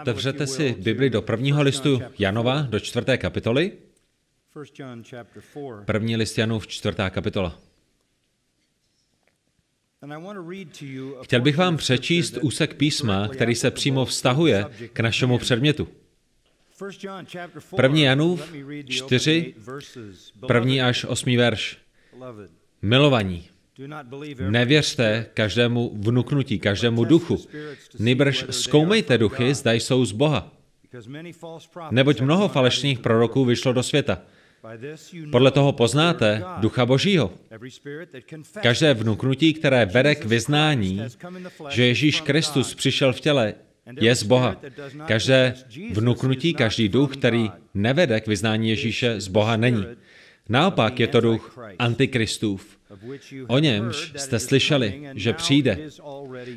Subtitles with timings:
[0.00, 3.72] Otevřete si Bibli do prvního listu Janova, do čtvrté kapitoly.
[5.84, 7.58] První list Janův, čtvrtá kapitola.
[11.22, 15.88] Chtěl bych vám přečíst úsek písma, který se přímo vztahuje k našemu předmětu.
[17.76, 18.52] První Janův
[18.88, 19.54] 4,
[20.46, 21.78] první až osmý verš.
[22.82, 23.48] Milovaní,
[24.50, 27.44] nevěřte každému vnuknutí, každému duchu,
[27.98, 30.52] Nybrž zkoumejte duchy, zda jsou z Boha.
[31.90, 34.22] Neboť mnoho falešných proroků vyšlo do světa.
[35.32, 37.32] Podle toho poznáte ducha Božího.
[38.62, 41.02] Každé vnuknutí, které vede k vyznání,
[41.68, 43.54] že Ježíš Kristus přišel v těle,
[44.00, 44.56] je z Boha.
[45.06, 45.54] Každé
[45.92, 49.84] vnuknutí, každý duch, který nevede k vyznání Ježíše, z Boha není.
[50.48, 52.75] Naopak je to duch antikristův,
[53.46, 55.78] o němž jste slyšeli, že přijde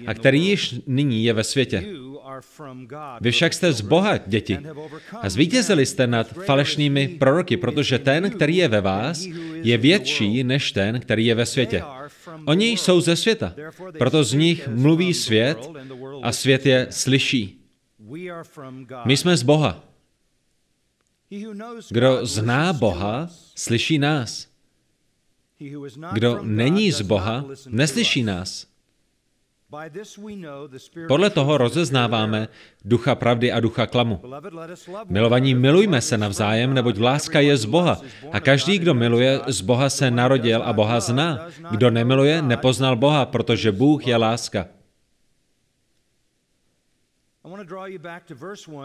[0.08, 1.86] a který již nyní je ve světě.
[3.22, 4.58] Vy však jste z Boha, děti,
[5.22, 10.72] a zvítězili jste nad falešnými proroky, protože ten, který je ve vás, je větší než
[10.72, 11.84] ten, který je ve světě.
[12.46, 13.56] Oni jsou ze světa,
[13.98, 15.70] proto z nich mluví svět
[16.24, 17.62] a svět je slyší.
[19.06, 19.84] My jsme z Boha.
[21.90, 24.49] Kdo zná Boha, slyší nás.
[26.12, 28.68] Kdo není z Boha, neslyší nás.
[31.08, 32.48] Podle toho rozeznáváme
[32.86, 34.22] ducha pravdy a ducha klamu.
[35.06, 38.02] Milovaní, milujme se navzájem, neboť láska je z Boha.
[38.32, 41.48] A každý, kdo miluje, z Boha se narodil a Boha zná.
[41.72, 44.66] Kdo nemiluje, nepoznal Boha, protože Bůh je láska.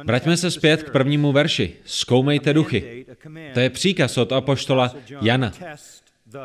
[0.04, 1.76] Vraťme se zpět k prvnímu verši.
[1.84, 3.06] Zkoumejte duchy.
[3.54, 5.52] To je příkaz od apoštola Jana.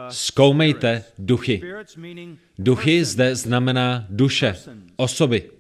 [0.09, 1.61] Zkoumejte duchy.
[2.59, 4.55] Duchy zde znamená duše,
[4.95, 5.52] osoby.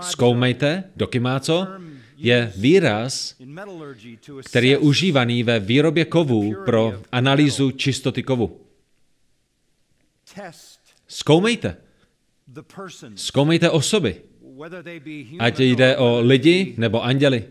[0.00, 1.66] Zkoumejte, dokymáco,
[2.16, 3.36] je výraz,
[4.44, 8.60] který je užívaný ve výrobě kovů pro analýzu čistoty kovu.
[11.08, 11.76] Zkoumejte.
[13.14, 14.22] Zkoumejte osoby.
[15.38, 17.44] Ať jde o lidi nebo anděli.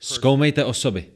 [0.00, 1.12] Zkoumejte osoby.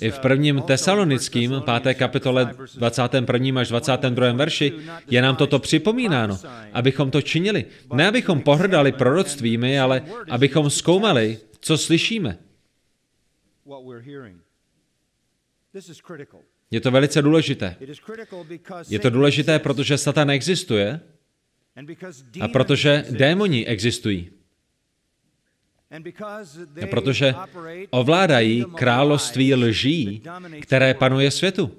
[0.00, 3.60] I v prvním tesalonickým, páté kapitole 21.
[3.60, 4.32] až 22.
[4.32, 4.72] verši
[5.10, 6.38] je nám toto připomínáno,
[6.72, 7.64] abychom to činili.
[7.92, 12.38] Ne abychom pohrdali proroctvími, ale abychom zkoumali, co slyšíme.
[16.70, 17.76] Je to velice důležité.
[18.88, 21.00] Je to důležité, protože Satan existuje
[22.40, 24.41] a protože démoni existují.
[26.90, 27.34] Protože
[27.90, 30.22] ovládají království lží,
[30.60, 31.70] které panuje světu.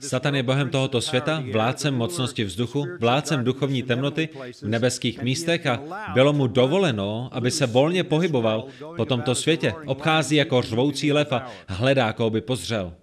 [0.00, 4.28] Satan je bohem tohoto světa, vládcem mocnosti vzduchu, vládcem duchovní temnoty
[4.62, 5.82] v nebeských místech a
[6.14, 8.64] bylo mu dovoleno, aby se volně pohyboval
[8.96, 9.74] po tomto světě.
[9.86, 12.94] Obchází jako řvoucí lev a hledá, koho by pozřel.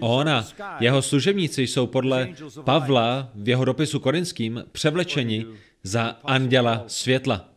[0.00, 0.46] On a
[0.80, 2.28] jeho služebníci jsou podle
[2.64, 5.46] Pavla v jeho dopisu korinským převlečeni
[5.82, 7.48] za anděla světla.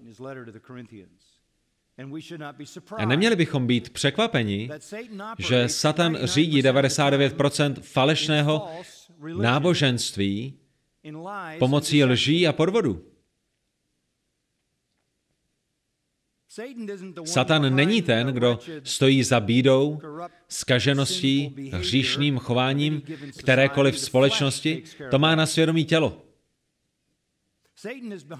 [2.97, 4.69] A neměli bychom být překvapeni,
[5.37, 8.67] že Satan řídí 99% falešného
[9.41, 10.59] náboženství
[11.59, 13.05] pomocí lží a podvodu.
[17.25, 19.99] Satan není ten, kdo stojí za bídou,
[20.49, 23.01] skažeností, hříšným chováním
[23.37, 26.25] kterékoliv společnosti, to má na svědomí tělo.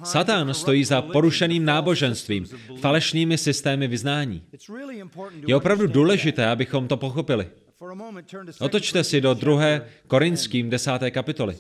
[0.04, 2.46] Satan stojí za porušeným náboženstvím,
[2.80, 4.44] falešnými systémy vyznání.
[5.48, 7.48] Je opravdu důležité, abychom to pochopili.
[8.60, 11.56] Otočte si do druhé Korinským desáté kapitoly.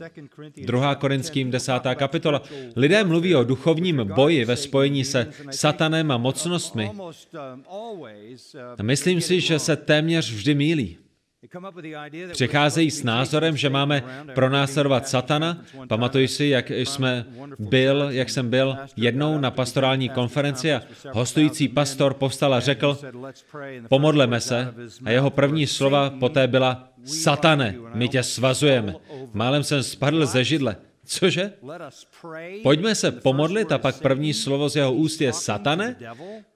[0.66, 2.42] Druhá Korinským desátá kapitola.
[2.76, 6.92] Lidé mluví o duchovním boji ve spojení se satanem a mocnostmi.
[8.78, 10.98] A myslím si, že se téměř vždy mílí.
[12.32, 14.04] Přicházejí s názorem, že máme
[14.34, 15.58] pronásledovat satana.
[15.88, 17.26] Pamatuji si, jak jsme
[17.60, 20.82] byl, jak jsem byl jednou na pastorální konferenci a
[21.12, 22.98] hostující pastor povstal a řekl,
[23.90, 24.74] pomodleme se.
[25.06, 28.96] A jeho první slova poté byla, satane, my tě svazujeme.
[29.34, 30.76] Málem jsem spadl ze židle.
[31.06, 31.54] Cože?
[32.64, 35.96] Pojďme se pomodlit a pak první slovo z jeho úst je satane?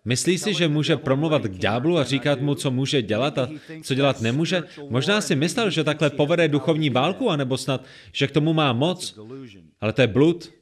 [0.05, 3.49] Myslí si, že může promluvat k ďáblu a říkat mu, co může dělat a
[3.83, 4.63] co dělat nemůže?
[4.89, 9.19] Možná si myslel, že takhle povede duchovní válku, anebo snad, že k tomu má moc.
[9.81, 10.53] Ale to je blud.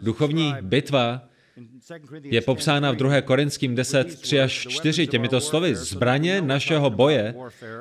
[0.00, 1.27] Duchovní bitva
[2.22, 3.20] je popsána v 2.
[3.20, 5.74] Korinským 10, 3 až 4 těmito slovy.
[5.74, 7.34] Zbraně našeho boje,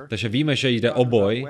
[0.07, 1.45] takže víme, že jde o boj,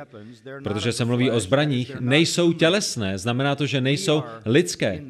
[0.64, 3.18] protože se mluví o zbraních, nejsou tělesné.
[3.18, 5.02] Znamená to, že nejsou lidské.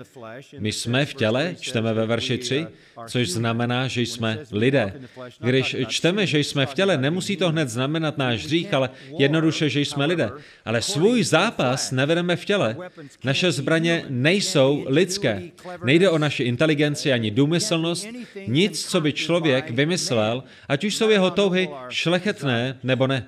[0.59, 2.67] My jsme v těle, čteme ve verši 3,
[3.07, 4.93] což znamená, že jsme lidé.
[5.39, 9.81] Když čteme, že jsme v těle, nemusí to hned znamenat náš hřích, ale jednoduše, že
[9.81, 10.31] jsme lidé.
[10.65, 12.77] Ale svůj zápas nevedeme v těle.
[13.23, 15.41] Naše zbraně nejsou lidské.
[15.83, 18.07] Nejde o naši inteligenci ani důmyslnost,
[18.47, 23.27] nic, co by člověk vymyslel, ať už jsou jeho touhy šlechetné nebo ne.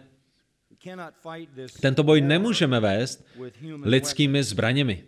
[1.81, 3.25] Tento boj nemůžeme vést
[3.83, 5.03] lidskými zbraněmi.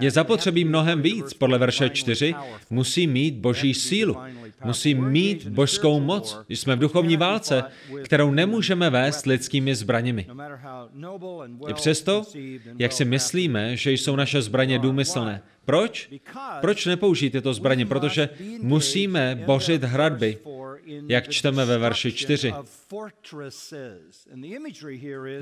[0.00, 1.34] Je zapotřebí mnohem víc.
[1.34, 2.34] Podle verše 4
[2.70, 4.16] musí mít boží sílu.
[4.64, 6.38] Musí mít božskou moc.
[6.48, 7.64] Jsme v duchovní válce,
[8.02, 10.26] kterou nemůžeme vést lidskými zbraněmi.
[11.68, 12.22] I přesto,
[12.78, 15.42] jak si myslíme, že jsou naše zbraně důmyslné.
[15.64, 16.10] Proč?
[16.60, 17.86] Proč nepoužít tyto zbraně?
[17.86, 18.28] Protože
[18.60, 20.38] musíme bořit hradby,
[21.08, 22.52] jak čteme ve verši 4.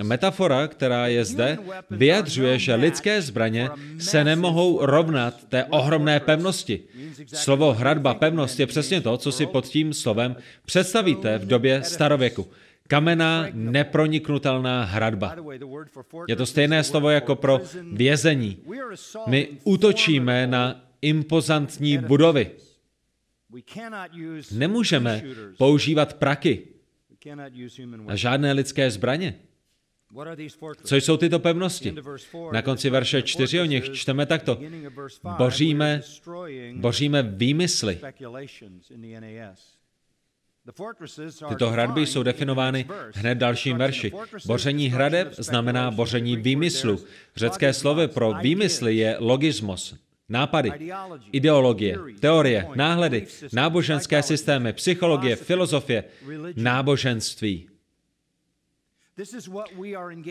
[0.03, 1.59] Metafora, která je zde,
[1.91, 6.83] vyjadřuje, že lidské zbraně se nemohou rovnat té ohromné pevnosti.
[7.27, 12.49] Slovo hradba, pevnost je přesně to, co si pod tím slovem představíte v době starověku.
[12.89, 15.37] Kamená, neproniknutelná hradba.
[16.29, 17.61] Je to stejné slovo jako pro
[17.93, 18.59] vězení.
[19.27, 22.51] My útočíme na impozantní budovy.
[24.53, 25.23] Nemůžeme
[25.59, 26.69] používat praky
[28.09, 29.35] a žádné lidské zbraně.
[30.85, 31.95] Co jsou tyto pevnosti?
[32.53, 34.59] Na konci verše 4 o nich čteme takto.
[35.39, 36.01] Boříme,
[36.73, 37.99] boříme výmysly.
[41.49, 44.13] Tyto hradby jsou definovány hned dalším verši.
[44.47, 47.05] Boření hradeb znamená boření výmyslu.
[47.37, 49.95] Řecké slovo pro výmysly je logismos.
[50.33, 50.73] Nápady,
[51.33, 56.05] ideologie, teorie, náhledy, náboženské systémy, psychologie, filozofie,
[56.57, 57.69] náboženství.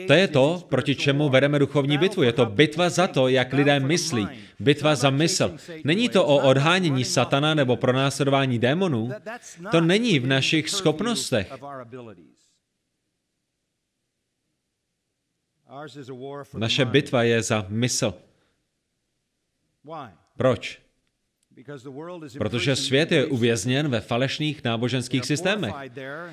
[0.08, 2.24] To je to, proti čemu vedeme duchovní bitvu.
[2.24, 4.28] Je to bitva za to, jak lidé myslí.
[4.60, 5.58] Bitva za mysl.
[5.86, 9.14] Není to o odhánění satana nebo pronásledování démonů.
[9.72, 11.54] To není v našich schopnostech.
[16.58, 18.31] Naše bitva je za mysl.
[20.38, 20.82] Proč?
[22.38, 25.76] Protože svět je uvězněn ve falešných náboženských systémech.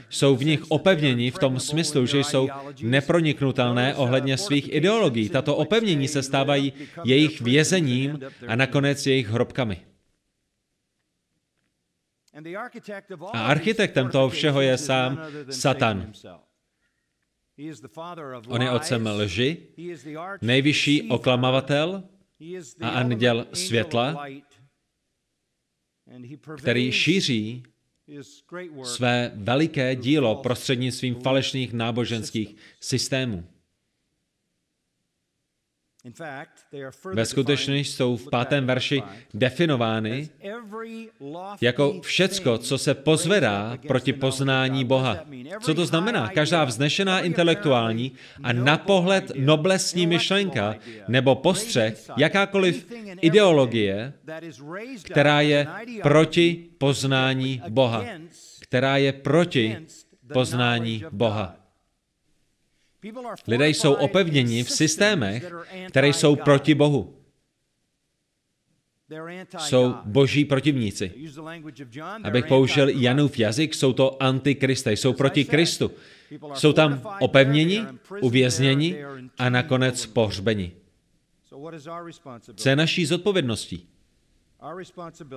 [0.09, 2.49] Jsou v nich opevněni v tom smyslu, že jsou
[2.83, 5.29] neproniknutelné ohledně svých ideologií.
[5.29, 6.73] Tato opevnění se stávají
[7.05, 9.87] jejich vězením a nakonec jejich hrobkami.
[13.33, 16.13] A architektem toho všeho je sám Satan.
[18.49, 19.67] On je otcem lži,
[20.43, 22.03] nejvyšší oklamavatel
[22.81, 24.27] a anděl světla,
[26.59, 27.63] který šíří
[28.85, 33.45] své veliké dílo prostřednictvím falešných náboženských systémů.
[37.13, 39.03] Ve skutečnosti jsou v pátém verši
[39.35, 40.29] definovány
[41.61, 45.19] jako všecko, co se pozvedá proti poznání Boha.
[45.61, 46.29] Co to znamená?
[46.29, 48.13] Každá vznešená intelektuální
[48.43, 50.77] a na pohled noblesní myšlenka
[51.09, 52.87] nebo postřeh, jakákoliv
[53.21, 54.13] ideologie,
[55.03, 55.67] která je
[56.03, 58.05] proti poznání Boha.
[58.61, 59.77] Která je proti
[60.33, 61.58] poznání Boha.
[63.47, 65.53] Lidé jsou opevněni v systémech,
[65.89, 67.15] které jsou proti Bohu.
[69.59, 71.13] Jsou boží protivníci.
[72.25, 75.91] Abych použil Janův jazyk, jsou to antikristé, jsou proti Kristu.
[76.55, 77.85] Jsou tam opevněni,
[78.21, 78.97] uvězněni
[79.39, 80.73] a nakonec pohřbeni.
[82.55, 83.89] Co je naší zodpovědností?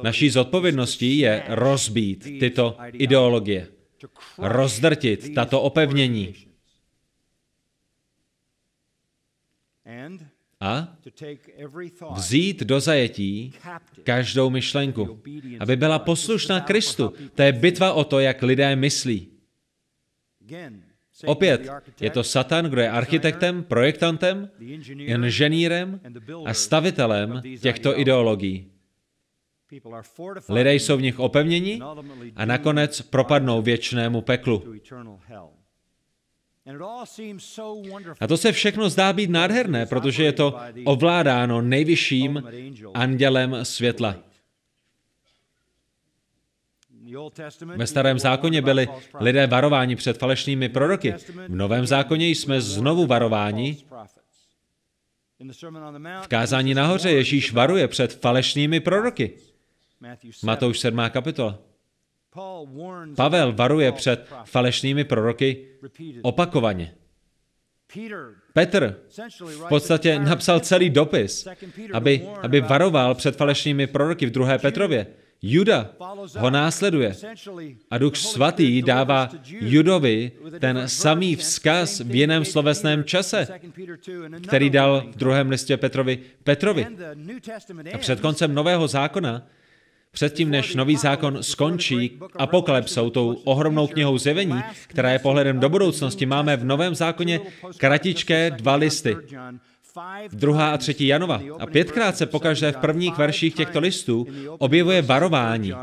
[0.04, 3.68] Naší zodpovědností je rozbít tyto ideologie,
[4.38, 6.36] rozdrtit tato opevnění,
[10.62, 10.98] a
[12.14, 13.54] vzít do zajetí
[14.04, 15.20] každou myšlenku,
[15.60, 17.14] aby byla poslušná Kristu.
[17.36, 19.28] To je bitva o to, jak lidé myslí.
[21.26, 21.70] Opět,
[22.02, 24.50] je to Satan, kdo je architektem, projektantem,
[24.98, 26.00] inženýrem
[26.46, 28.72] a stavitelem těchto ideologií.
[30.50, 31.80] Lidé jsou v nich opevněni
[32.36, 34.64] a nakonec propadnou věčnému peklu.
[38.20, 42.44] A to se všechno zdá být nádherné, protože je to ovládáno nejvyšším
[42.94, 44.16] andělem světla.
[47.76, 48.88] Ve starém zákoně byli
[49.20, 51.12] lidé varováni před falešnými proroky.
[51.48, 53.78] V novém zákoně jsme znovu varováni.
[56.22, 59.38] V kázání nahoře Ježíš varuje před falešnými proroky.
[60.44, 61.00] Matouš 7.
[61.10, 61.60] kapitola.
[63.16, 65.68] Pavel varuje před falešnými proroky
[66.22, 66.94] opakovaně.
[68.54, 68.98] Petr
[69.40, 71.48] v podstatě napsal celý dopis,
[71.94, 75.08] aby, aby varoval před falešnými proroky v druhé Petrově.
[75.42, 75.90] Juda
[76.38, 77.16] ho následuje
[77.92, 83.48] a Duch Svatý dává Judovi ten samý vzkaz v jiném slovesném čase,
[84.48, 86.88] který dal v druhém listě Petrovi Petrovi.
[87.94, 89.48] A před koncem Nového zákona
[90.12, 96.26] Předtím, než nový zákon skončí apokalypsou, tou ohromnou knihou zjevení, která je pohledem do budoucnosti,
[96.26, 97.40] máme v Novém zákoně
[97.78, 99.18] kratičké dva listy.
[100.34, 101.42] Druhá a třetí Janova.
[101.60, 104.28] A pětkrát se pokaždé v prvních verších těchto listů
[104.58, 105.74] objevuje varování.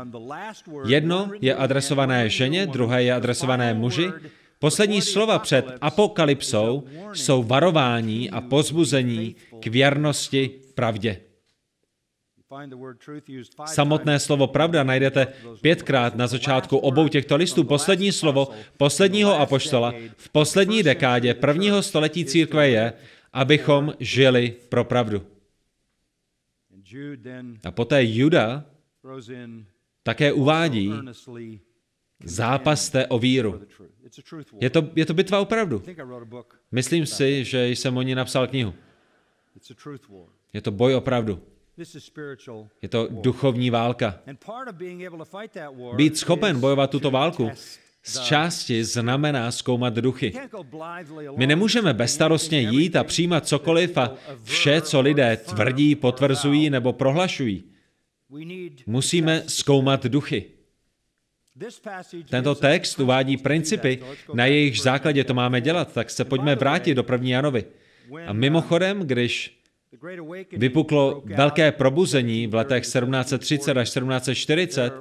[0.87, 4.11] Jedno je adresované ženě, druhé je adresované muži.
[4.59, 6.83] Poslední slova před apokalypsou
[7.13, 11.17] jsou varování a pozbuzení k věrnosti pravdě.
[13.65, 15.27] Samotné slovo pravda najdete
[15.61, 17.63] pětkrát na začátku obou těchto listů.
[17.63, 22.93] Poslední slovo posledního apoštola v poslední dekádě prvního století církve je,
[23.33, 25.25] abychom žili pro pravdu.
[27.63, 28.65] A poté Juda
[30.03, 30.91] také uvádí,
[32.23, 33.61] zápaste o víru.
[34.61, 35.83] Je to, je to bitva o pravdu.
[36.71, 38.73] Myslím si, že jsem o ní napsal knihu.
[40.53, 41.41] Je to boj o pravdu.
[42.81, 44.19] Je to duchovní válka.
[45.95, 47.51] Být schopen bojovat tuto válku
[48.03, 50.33] z části znamená zkoumat duchy.
[51.37, 57.63] My nemůžeme bezstarostně jít a přijímat cokoliv a vše, co lidé tvrdí, potvrzují nebo prohlašují.
[58.85, 60.45] Musíme zkoumat duchy.
[62.29, 63.99] Tento text uvádí principy,
[64.33, 67.65] na jejich základě to máme dělat, tak se pojďme vrátit do první Janovi.
[68.27, 69.58] A mimochodem, když
[70.57, 74.93] vypuklo velké probuzení v letech 1730 až 1740,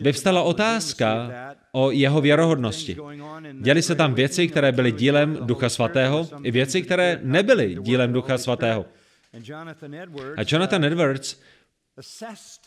[0.00, 1.30] vyvstala otázka
[1.72, 2.96] o jeho věrohodnosti.
[3.60, 8.38] Děli se tam věci, které byly dílem Ducha Svatého, i věci, které nebyly dílem Ducha
[8.38, 8.86] Svatého.
[10.36, 11.40] A Jonathan Edwards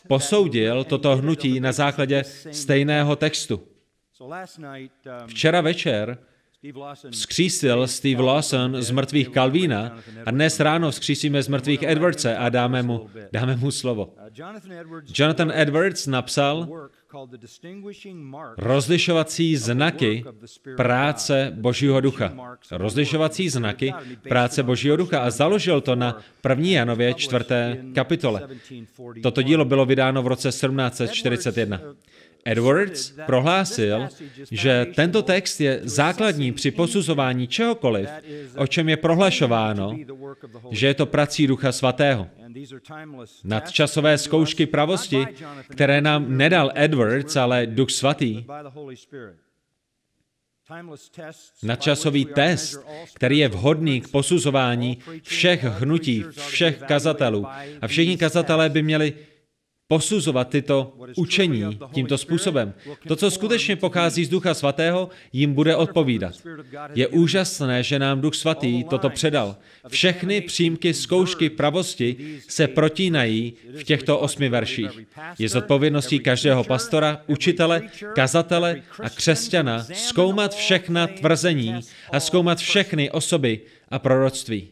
[0.08, 3.62] posoudil toto hnutí na základě stejného textu.
[5.26, 6.18] Včera večer
[7.10, 12.82] Vzkřísil Steve Lawson z mrtvých Kalvína a dnes ráno vzkřísíme z mrtvých Edwardse a dáme
[12.82, 14.14] mu, dáme mu slovo.
[15.14, 16.68] Jonathan Edwards napsal
[18.58, 20.24] rozlišovací znaky
[20.76, 22.56] práce Božího ducha.
[22.70, 23.94] Rozlišovací znaky
[24.28, 26.66] práce Božího ducha a založil to na 1.
[26.66, 27.44] Janově 4.
[27.94, 28.48] kapitole.
[29.22, 31.80] Toto dílo bylo vydáno v roce 1741.
[32.44, 34.08] Edwards prohlásil,
[34.50, 38.08] že tento text je základní při posuzování čehokoliv,
[38.56, 39.98] o čem je prohlašováno,
[40.70, 42.28] že je to prací Ducha Svatého.
[43.44, 45.26] Nadčasové zkoušky pravosti,
[45.68, 48.44] které nám nedal Edwards, ale Duch Svatý,
[51.62, 52.80] Nadčasový test,
[53.14, 57.46] který je vhodný k posuzování všech hnutí, všech kazatelů.
[57.80, 59.14] A všichni kazatelé by měli
[59.92, 62.74] posuzovat tyto učení tímto způsobem.
[63.08, 66.34] To, co skutečně pochází z Ducha Svatého, jim bude odpovídat.
[66.94, 69.56] Je úžasné, že nám Duch Svatý toto předal.
[69.88, 75.00] Všechny přímky zkoušky pravosti se protínají v těchto osmi verších.
[75.38, 77.82] Je zodpovědností každého pastora, učitele,
[78.14, 81.80] kazatele a křesťana zkoumat všechna tvrzení
[82.12, 84.68] a zkoumat všechny osoby a proroctví.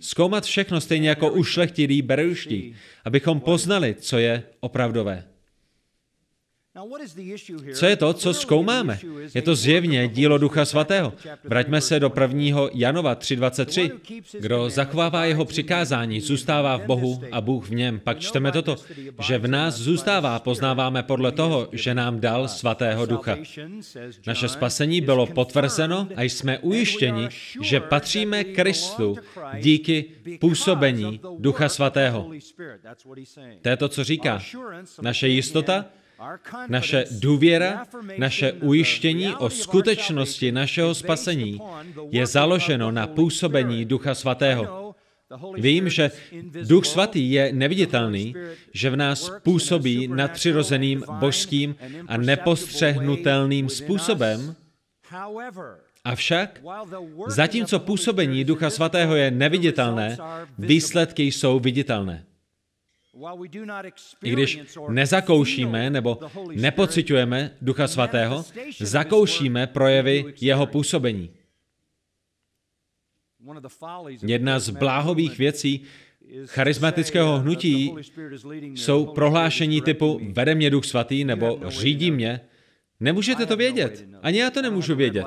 [0.00, 5.31] Zkoumat všechno stejně jako ušlechtilí bereuští, abychom poznali, co je opravdové.
[7.74, 8.98] Co je to, co zkoumáme?
[9.34, 11.12] Je to zjevně dílo Ducha Svatého.
[11.44, 12.68] Vraťme se do 1.
[12.74, 13.90] Janova 3.23.
[14.40, 18.00] Kdo zachovává jeho přikázání, zůstává v Bohu a Bůh v něm.
[18.04, 18.76] Pak čteme toto,
[19.20, 23.36] že v nás zůstává, poznáváme podle toho, že nám dal Svatého Ducha.
[24.26, 27.28] Naše spasení bylo potvrzeno a jsme ujištěni,
[27.60, 29.16] že patříme Kristu
[29.60, 30.04] díky
[30.40, 32.30] působení Ducha Svatého.
[33.62, 34.42] To je to, co říká.
[35.02, 35.84] Naše jistota,
[36.68, 37.84] naše důvěra,
[38.18, 41.60] naše ujištění o skutečnosti našeho spasení
[42.10, 44.94] je založeno na působení Ducha Svatého.
[45.54, 46.10] Vím, že
[46.64, 48.34] Duch Svatý je neviditelný,
[48.74, 51.76] že v nás působí nadpřirozeným, božským
[52.08, 54.54] a nepostřehnutelným způsobem,
[56.04, 56.60] Avšak,
[57.26, 60.18] zatímco působení Ducha Svatého je neviditelné,
[60.58, 62.24] výsledky jsou viditelné.
[64.22, 66.18] I když nezakoušíme nebo
[66.54, 68.44] nepocitujeme Ducha Svatého,
[68.80, 71.30] zakoušíme projevy jeho působení.
[74.22, 75.82] Jedna z bláhových věcí
[76.46, 77.94] charismatického hnutí
[78.74, 82.40] jsou prohlášení typu vede mě duch svatý nebo řídí mě,
[83.02, 84.04] Nemůžete to vědět.
[84.22, 85.24] Ani já to nemůžu vědět.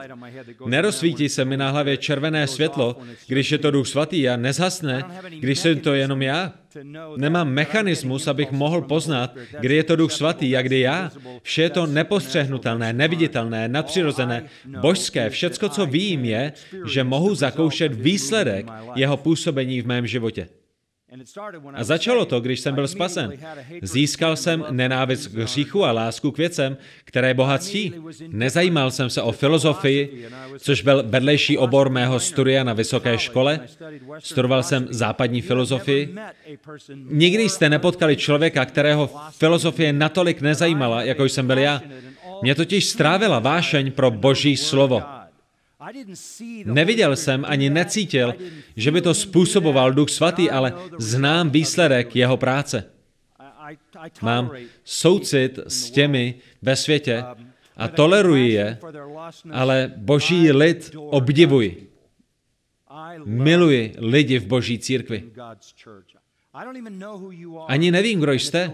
[0.66, 5.04] Nerozsvítí se mi na hlavě červené světlo, když je to duch svatý a nezhasne,
[5.40, 6.54] když jsem to jenom já.
[7.18, 11.12] Nemám mechanismus, abych mohl poznat, kdy je to duch svatý a kdy já.
[11.42, 14.44] Vše je to nepostřehnutelné, neviditelné, nadpřirozené,
[14.82, 15.30] božské.
[15.30, 16.54] Všecko, co vím, je,
[16.88, 20.48] že mohu zakoušet výsledek jeho působení v mém životě.
[21.74, 23.34] A začalo to, když jsem byl spasen.
[23.82, 27.94] Získal jsem nenávist k hříchu a lásku k věcem, které bohatství.
[28.28, 33.60] Nezajímal jsem se o filozofii, což byl vedlejší obor mého studia na vysoké škole.
[34.20, 36.16] Studoval jsem západní filozofii.
[37.10, 41.82] Nikdy jste nepotkali člověka, kterého filozofie natolik nezajímala, jako jsem byl já.
[42.42, 45.04] Mě totiž strávila vášeň pro boží slovo.
[46.66, 48.34] Neviděl jsem ani necítil,
[48.76, 52.84] že by to způsoboval Duch Svatý, ale znám výsledek jeho práce.
[54.22, 54.52] Mám
[54.84, 57.24] soucit s těmi ve světě
[57.78, 58.78] a toleruji je,
[59.52, 61.92] ale boží lid obdivuji.
[63.26, 65.24] Miluji lidi v boží církvi.
[67.68, 68.72] Ani nevím, kdo jste,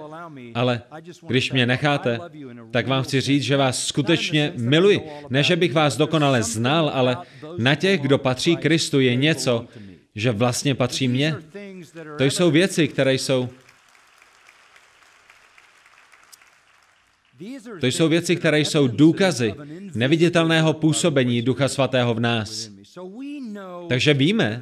[0.55, 0.81] ale
[1.27, 2.19] když mě necháte,
[2.71, 5.01] tak vám chci říct, že vás skutečně miluji.
[5.29, 7.17] Ne, že bych vás dokonale znal, ale
[7.57, 9.65] na těch, kdo patří Kristu, je něco,
[10.15, 11.35] že vlastně patří mně.
[12.17, 13.49] To jsou věci, které jsou
[17.79, 19.53] To jsou věci, které jsou důkazy
[19.95, 22.69] neviditelného působení Ducha Svatého v nás.
[23.89, 24.61] Takže víme,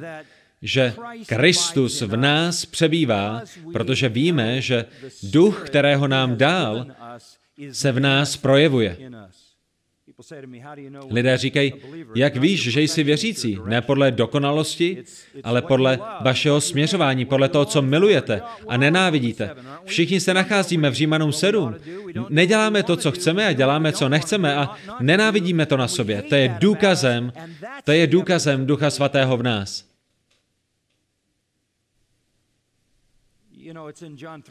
[0.62, 0.94] že
[1.26, 4.84] Kristus v nás přebývá, protože víme, že
[5.22, 6.86] duch, kterého nám dal,
[7.72, 8.96] se v nás projevuje.
[11.10, 11.72] Lidé říkají,
[12.14, 13.58] jak víš, že jsi věřící?
[13.66, 15.04] Ne podle dokonalosti,
[15.44, 19.56] ale podle vašeho směřování, podle toho, co milujete a nenávidíte.
[19.84, 21.74] Všichni se nacházíme v Římanům 7.
[22.28, 26.22] Neděláme to, co chceme a děláme, co nechceme a nenávidíme to na sobě.
[26.22, 27.32] To je důkazem,
[27.84, 29.89] to je důkazem Ducha Svatého v nás.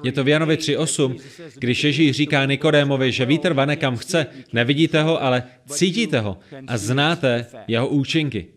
[0.04, 1.20] Je to v Janovi 3.8,
[1.56, 6.78] když Ježíš říká Nikodémovi, že vítr vane kam chce, nevidíte ho, ale cítíte ho a
[6.78, 8.48] znáte jeho účinky.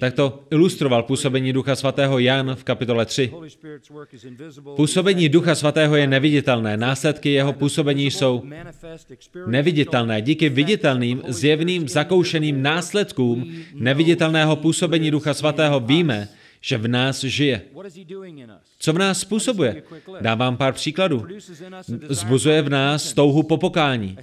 [0.00, 3.32] Tak to ilustroval působení Ducha Svatého Jan v kapitole 3.
[4.76, 8.42] Působení Ducha Svatého je neviditelné, následky jeho působení jsou
[9.46, 10.22] neviditelné.
[10.22, 16.28] Díky viditelným, zjevným, zakoušeným následkům neviditelného působení Ducha Svatého víme,
[16.60, 17.62] že v nás žije.
[18.78, 19.82] Co v nás způsobuje?
[20.20, 21.26] Dávám pár příkladů.
[22.08, 24.16] Zbuzuje v nás touhu po pokání,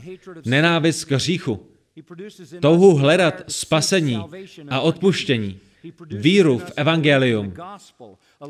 [0.45, 1.67] nenávist k hříchu,
[2.61, 4.23] touhu hledat spasení
[4.69, 5.59] a odpuštění,
[6.05, 7.53] víru v evangelium,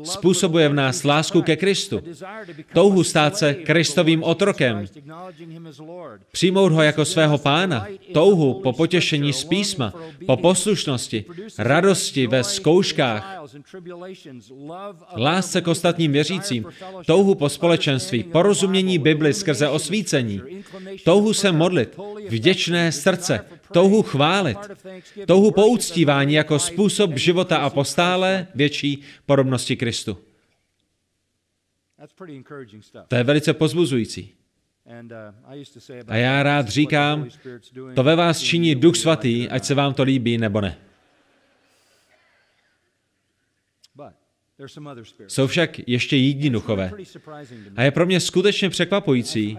[0.02, 2.02] Způsobuje v nás lásku ke Kristu,
[2.72, 4.84] touhu stát se Kristovým otrokem,
[6.32, 9.92] přijmout ho jako svého pána, touhu po potěšení z písma,
[10.26, 11.24] po poslušnosti,
[11.58, 13.42] radosti ve zkouškách,
[15.16, 16.64] lásce k ostatním věřícím,
[17.06, 20.40] touhu po společenství, porozumění Bibli skrze osvícení,
[21.04, 21.98] touhu se modlit,
[22.28, 23.40] vděčné srdce,
[23.72, 24.58] touhu chválit,
[25.26, 30.18] touhu pouctívání jako způsob života a postále větší podobnosti Kristu.
[33.08, 34.34] To je velice pozbuzující.
[36.08, 37.28] A já rád říkám,
[37.94, 40.78] to ve vás činí Duch Svatý, ať se vám to líbí nebo ne.
[45.28, 46.92] Jsou však ještě jiní duchové.
[47.76, 49.58] A je pro mě skutečně překvapující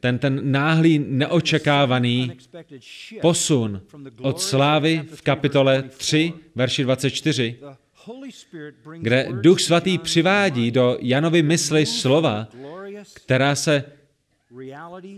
[0.00, 2.32] ten, ten náhlý, neočekávaný
[3.20, 3.82] posun
[4.20, 7.58] od slávy v kapitole 3, verši 24,
[8.98, 12.48] kde Duch Svatý přivádí do Janovy mysli slova,
[13.14, 13.84] která se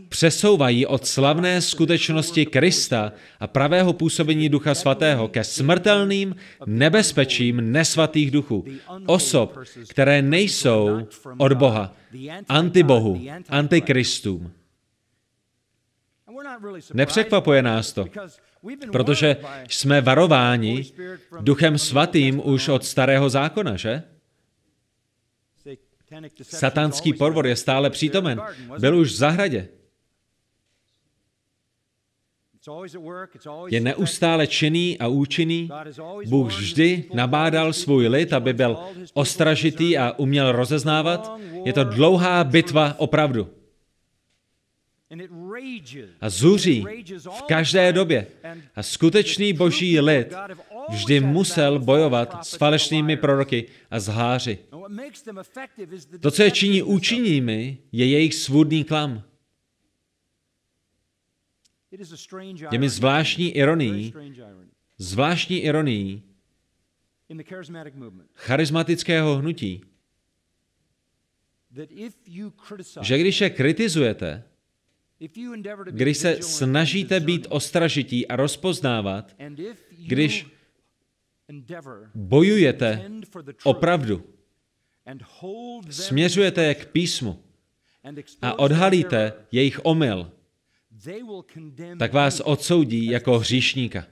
[0.08, 8.64] přesouvají od slavné skutečnosti Krista a pravého působení Ducha Svatého ke smrtelným nebezpečím nesvatých duchů.
[9.06, 11.06] Osob, které nejsou
[11.38, 11.96] od Boha,
[12.48, 14.52] antibohu, antikristům.
[16.94, 18.06] Nepřekvapuje nás to,
[18.92, 19.36] protože
[19.68, 20.84] jsme varováni
[21.40, 24.02] Duchem Svatým už od starého zákona, že?
[26.42, 28.42] Satanský podvod je stále přítomen.
[28.78, 29.68] Byl už v zahradě.
[33.68, 35.68] Je neustále činný a účinný.
[36.26, 38.78] Bůh vždy nabádal svůj lid, aby byl
[39.14, 41.40] ostražitý a uměl rozeznávat.
[41.64, 43.59] Je to dlouhá bitva opravdu.
[46.20, 46.84] A zuří
[47.38, 48.26] v každé době.
[48.74, 50.34] A skutečný boží lid
[50.90, 54.58] vždy musel bojovat s falešnými proroky a zháři.
[56.20, 59.22] To, co je činí účinnými, je jejich svůdný klam.
[62.70, 64.14] Je mi zvláštní ironií,
[64.98, 66.22] zvláštní ironií
[68.34, 69.80] charismatického hnutí,
[73.02, 74.49] že když je kritizujete,
[75.90, 79.36] když se snažíte být ostražití a rozpoznávat,
[80.06, 80.46] když
[82.14, 83.10] bojujete
[83.64, 84.24] opravdu,
[85.90, 87.42] směřujete je k písmu
[88.42, 90.32] a odhalíte jejich omyl,
[91.98, 94.06] tak vás odsoudí jako hříšníka.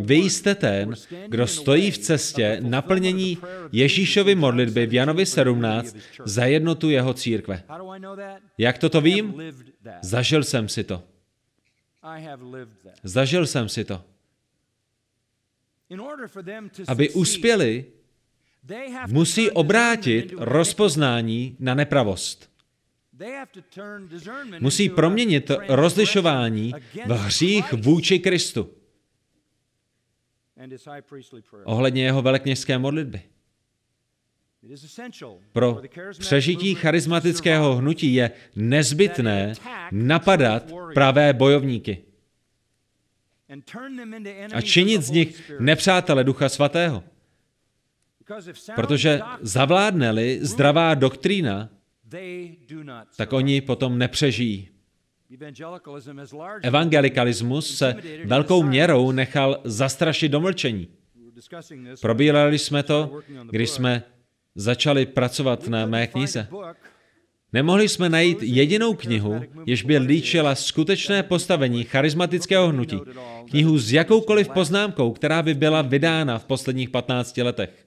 [0.00, 0.94] Vy jste ten,
[1.28, 3.38] kdo stojí v cestě naplnění
[3.72, 7.62] Ježíšovy modlitby v Janovi 17 za jednotu jeho církve.
[8.58, 9.34] Jak toto vím?
[10.02, 11.02] Zažil jsem si to.
[13.02, 14.02] Zažil jsem si to.
[16.88, 17.84] Aby uspěli,
[19.06, 22.50] musí obrátit rozpoznání na nepravost.
[24.60, 26.72] Musí proměnit rozlišování
[27.06, 28.70] v hřích vůči Kristu
[31.64, 33.22] ohledně jeho velekněžské modlitby.
[35.52, 35.82] Pro
[36.18, 39.54] přežití charismatického hnutí je nezbytné
[39.92, 42.04] napadat pravé bojovníky
[44.54, 47.04] a činit z nich nepřátele Ducha Svatého.
[48.74, 51.68] Protože zavládne-li zdravá doktrína,
[53.16, 54.71] tak oni potom nepřežijí.
[56.62, 60.88] Evangelikalismus se velkou měrou nechal zastrašit do mlčení.
[62.00, 64.02] Probírali jsme to, když jsme
[64.54, 66.48] začali pracovat na mé knize.
[67.52, 73.00] Nemohli jsme najít jedinou knihu, jež by líčila skutečné postavení charismatického hnutí.
[73.50, 77.86] Knihu s jakoukoliv poznámkou, která by byla vydána v posledních 15 letech.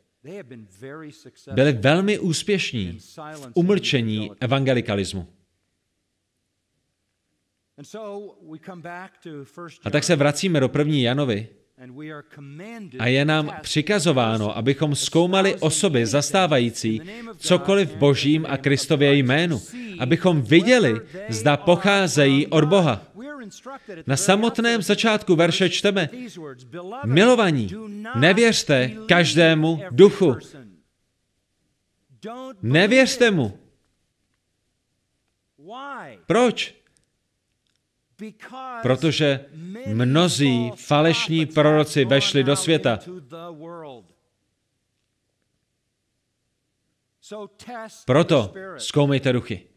[1.54, 5.28] Byli velmi úspěšní v umlčení evangelikalismu.
[9.84, 11.48] A tak se vracíme do první Janovi
[13.00, 17.02] a je nám přikazováno, abychom zkoumali osoby zastávající
[17.38, 19.62] cokoliv Božím a Kristově jménu,
[20.00, 23.02] abychom viděli, zda pocházejí od Boha.
[24.08, 26.10] Na samotném začátku verše čteme,
[27.06, 27.72] milovaní,
[28.16, 30.36] nevěřte každému duchu.
[32.62, 33.60] Nevěřte mu.
[36.28, 36.75] Proč?
[38.82, 39.46] Protože
[39.88, 43.00] mnozí falešní proroci vešli do světa.
[48.06, 49.68] Proto zkoumejte duchy.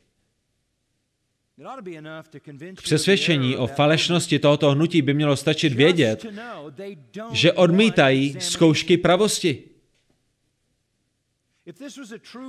[2.75, 6.27] K přesvědčení o falešnosti tohoto hnutí by mělo stačit vědět,
[7.33, 9.65] že odmítají zkoušky pravosti.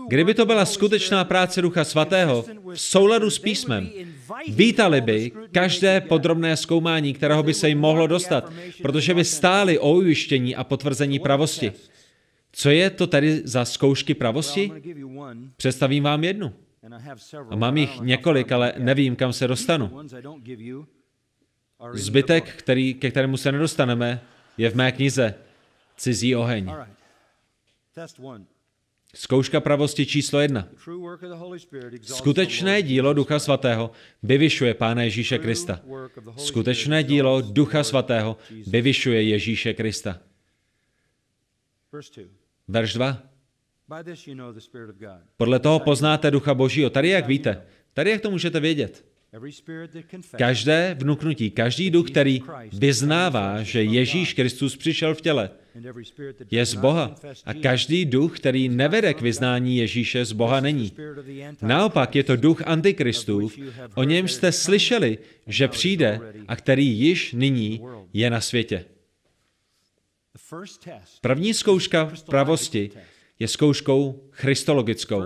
[0.08, 3.90] Kdyby to byla skutečná práce Ducha Svatého v souladu s písmem,
[4.48, 9.94] vítali by každé podrobné zkoumání, kterého by se jim mohlo dostat, protože by stáli o
[9.94, 11.74] ujištění a potvrzení pravosti.
[12.52, 14.72] Co je to tedy za zkoušky pravosti?
[15.58, 16.54] Představím vám jednu.
[17.50, 19.92] A mám jich několik, ale nevím, kam se dostanu.
[21.94, 24.22] Zbytek, který, ke kterému se nedostaneme,
[24.58, 25.36] je v mé knize
[25.98, 26.72] Cizí oheň.
[29.16, 30.68] Zkouška pravosti číslo jedna.
[32.02, 33.92] Skutečné dílo Ducha Svatého
[34.24, 35.82] vyvyšuje Pána Ježíše Krista.
[36.38, 40.20] Skutečné dílo Ducha Svatého vyvyšuje Ježíše Krista.
[42.68, 43.24] Verš 2.
[45.38, 46.90] Podle toho poznáte Ducha Božího.
[46.90, 47.66] Tady jak víte?
[47.94, 49.09] Tady jak to můžete vědět?
[50.38, 52.42] Každé vnuknutí, každý duch, který
[52.74, 55.50] vyznává, že Ježíš Kristus přišel v těle,
[56.52, 57.16] je z Boha.
[57.46, 60.92] A každý duch, který nevede k vyznání Ježíše, z Boha není.
[61.62, 63.58] Naopak je to duch antikristův,
[63.96, 67.82] o němž jste slyšeli, že přijde a který již nyní
[68.14, 68.86] je na světě.
[71.22, 72.92] První zkouška pravosti
[73.40, 75.22] je zkouškou christologickou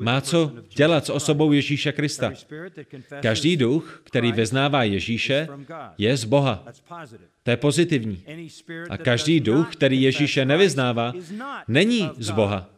[0.00, 2.32] má co dělat s osobou Ježíše Krista.
[3.22, 5.48] Každý duch, který vyznává Ježíše,
[5.98, 6.64] je z Boha.
[7.42, 8.24] To je pozitivní.
[8.90, 11.12] A každý duch, který Ježíše nevyznává,
[11.68, 12.70] není z Boha.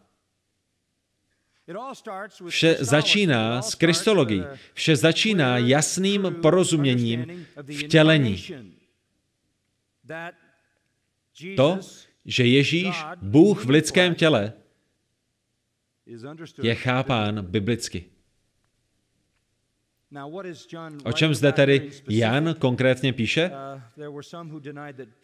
[2.49, 4.43] Vše začíná s kristologií.
[4.75, 7.47] Vše začíná jasným porozuměním
[7.79, 8.45] vtělení.
[11.57, 11.79] To,
[12.25, 14.53] že Ježíš, Bůh v lidském těle,
[16.63, 18.05] je chápán biblicky.
[21.05, 23.51] O čem zde tedy Jan konkrétně píše?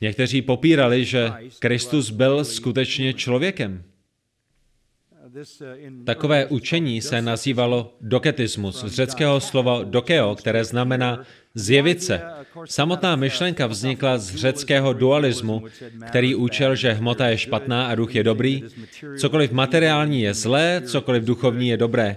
[0.00, 3.84] Někteří popírali, že Kristus byl skutečně člověkem.
[6.06, 11.24] Takové učení se nazývalo doketismus, z řeckého slova dokeo, které znamená
[11.56, 12.20] zjevit se.
[12.64, 15.62] Samotná myšlenka vznikla z řeckého dualismu,
[16.06, 18.62] který učil, že hmota je špatná a duch je dobrý.
[19.18, 22.16] Cokoliv materiální je zlé, cokoliv duchovní je dobré.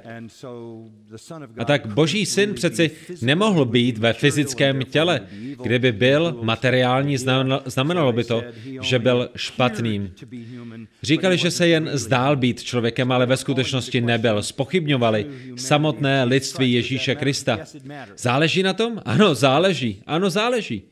[1.57, 5.21] A tak boží syn přeci nemohl být ve fyzickém těle.
[5.63, 7.17] Kdyby byl materiální,
[7.65, 8.43] znamenalo by to,
[8.81, 10.11] že byl špatným.
[11.03, 14.43] Říkali, že se jen zdál být člověkem, ale ve skutečnosti nebyl.
[14.43, 15.25] Spochybňovali
[15.55, 17.59] samotné lidství Ježíše Krista.
[18.17, 19.01] Záleží na tom?
[19.05, 20.03] Ano, záleží.
[20.05, 20.83] Ano, záleží.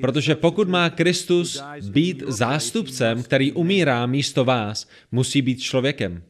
[0.00, 6.22] Protože pokud má Kristus být zástupcem, který umírá místo vás, musí být člověkem.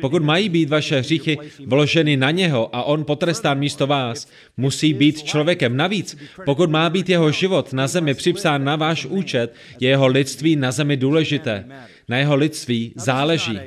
[0.00, 5.22] Pokud mají být vaše hříchy vloženy na něho a on potrestán místo vás, musí být
[5.22, 5.76] člověkem.
[5.76, 10.56] Navíc, pokud má být jeho život na zemi připsán na váš účet, je jeho lidství
[10.56, 11.64] na zemi důležité.
[12.08, 13.58] Na jeho lidství záleží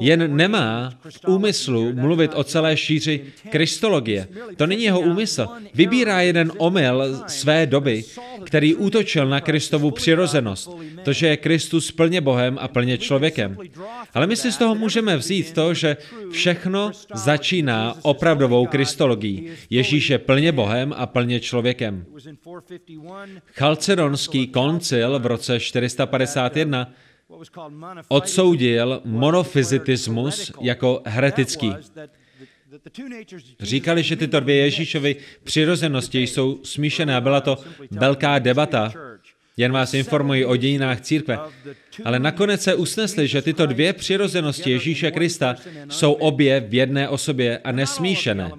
[0.00, 0.92] jen nemá
[1.26, 4.28] úmyslu mluvit o celé šíři kristologie.
[4.56, 5.48] To není jeho úmysl.
[5.74, 8.04] Vybírá jeden omyl své doby,
[8.44, 10.70] který útočil na Kristovu přirozenost.
[11.04, 13.56] To, že je Kristus plně Bohem a plně člověkem.
[14.14, 15.96] Ale my si z toho můžeme vzít to, že
[16.30, 19.50] všechno začíná opravdovou kristologií.
[19.70, 22.04] Ježíš je plně Bohem a plně člověkem.
[23.54, 26.92] Chalcedonský koncil v roce 451
[28.08, 31.74] odsoudil monofyzitismus jako heretický.
[33.60, 37.58] Říkali, že tyto dvě Ježíšovy přirozenosti jsou smíšené a byla to
[37.90, 38.92] velká debata
[39.56, 41.38] jen vás informuji o dějinách církve.
[42.04, 45.56] Ale nakonec se usnesli, že tyto dvě přirozenosti Ježíše Krista
[45.88, 48.50] jsou obě v jedné osobě a nesmíšené.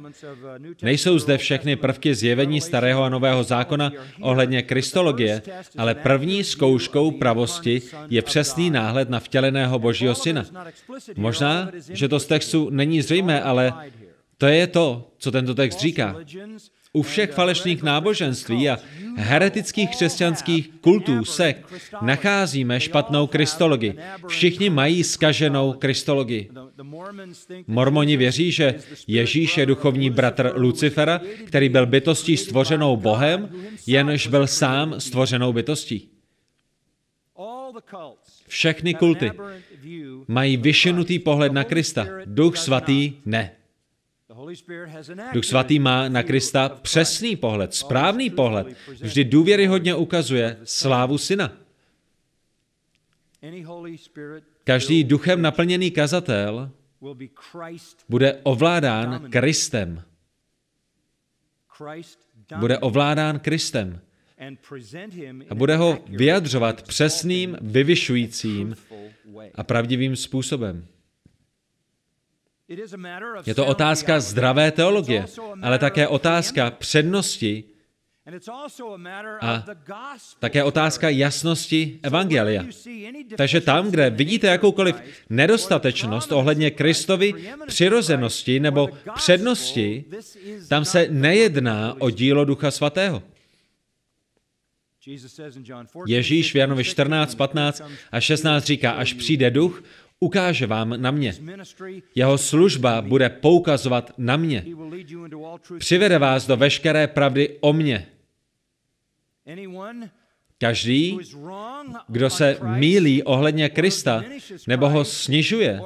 [0.81, 5.41] Nejsou zde všechny prvky zjevení starého a nového zákona ohledně kristologie,
[5.77, 10.45] ale první zkouškou pravosti je přesný náhled na vtěleného Božího Syna.
[11.15, 13.73] Možná, že to z textu není zřejmé, ale
[14.37, 16.15] to je to, co tento text říká.
[16.93, 18.77] U všech falešných náboženství a
[19.17, 21.55] heretických křesťanských kultů se
[22.01, 23.95] nacházíme špatnou kristologii.
[24.27, 26.49] Všichni mají skaženou kristologii.
[27.67, 28.75] Mormoni věří, že
[29.07, 33.49] Ježíš je duchovní bratr Lucifera, který byl bytostí stvořenou Bohem,
[33.87, 36.09] jenž byl sám stvořenou bytostí.
[38.47, 39.31] Všechny kulty
[40.27, 42.07] mají vyšinutý pohled na Krista.
[42.25, 43.51] Duch svatý ne.
[45.33, 48.67] Duch svatý má na Krista přesný pohled, správný pohled.
[49.01, 51.51] Vždy důvěryhodně ukazuje slávu syna.
[54.63, 56.71] Každý duchem naplněný kazatel
[58.09, 60.03] bude ovládán Kristem.
[62.59, 64.01] Bude ovládán Kristem.
[65.49, 68.75] A bude ho vyjadřovat přesným, vyvyšujícím
[69.55, 70.87] a pravdivým způsobem.
[73.45, 75.25] Je to otázka zdravé teologie,
[75.61, 77.63] ale také otázka přednosti
[79.41, 79.65] a
[80.39, 82.63] také otázka jasnosti Evangelia.
[83.37, 84.95] Takže tam, kde vidíte jakoukoliv
[85.29, 87.33] nedostatečnost ohledně Kristovy
[87.67, 90.05] přirozenosti nebo přednosti,
[90.69, 93.23] tam se nejedná o dílo Ducha Svatého.
[96.07, 97.81] Ježíš v Janovi 14, 15
[98.11, 99.83] a 16 říká, až přijde duch,
[100.23, 101.35] ukáže vám na mě.
[102.15, 104.65] Jeho služba bude poukazovat na mě.
[105.77, 108.07] Přivede vás do veškeré pravdy o mě.
[110.57, 111.19] Každý,
[112.07, 114.23] kdo se mílí ohledně Krista,
[114.67, 115.81] nebo ho snižuje,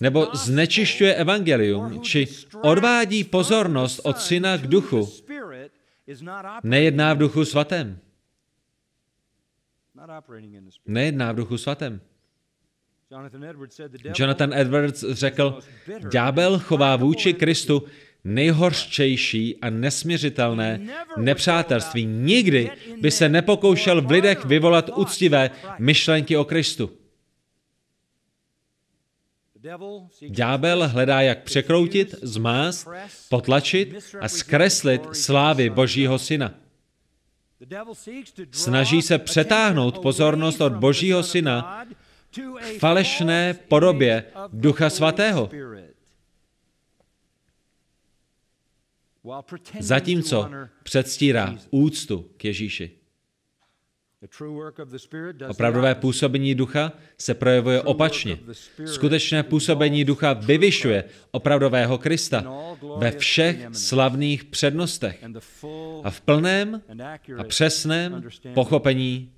[0.00, 2.28] nebo znečišťuje evangelium, či
[2.62, 5.08] odvádí pozornost od syna k duchu,
[6.62, 7.98] nejedná v duchu svatém.
[10.86, 12.00] Nejedná v duchu svatém.
[14.18, 15.58] Jonathan Edwards řekl,
[16.12, 17.82] ďábel chová vůči Kristu
[18.24, 20.80] nejhorštější a nesměřitelné
[21.16, 22.06] nepřátelství.
[22.06, 26.90] Nikdy by se nepokoušel v lidech vyvolat úctivé myšlenky o Kristu.
[30.28, 32.88] Ďábel hledá, jak překroutit, zmást,
[33.28, 36.54] potlačit a zkreslit slávy Božího Syna.
[38.50, 41.86] Snaží se přetáhnout pozornost od Božího Syna
[42.76, 45.50] k falešné podobě Ducha Svatého.
[49.80, 50.50] Zatímco
[50.82, 52.90] předstírá úctu k Ježíši.
[55.48, 58.38] Opravdové působení ducha se projevuje opačně.
[58.84, 62.44] Skutečné působení ducha vyvyšuje opravdového Krista
[62.96, 65.24] ve všech slavných přednostech
[66.04, 66.82] a v plném
[67.38, 69.32] a přesném pochopení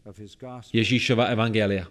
[0.73, 1.87] Ježíšova evangelia.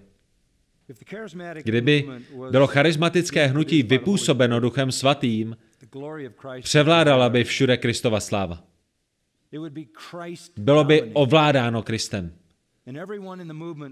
[1.63, 2.06] Kdyby
[2.52, 5.58] bylo charismatické hnutí vypůsobeno duchem svatým,
[6.62, 8.63] převládala by všude Kristova sláva.
[10.58, 12.34] Bylo by ovládáno Kristem.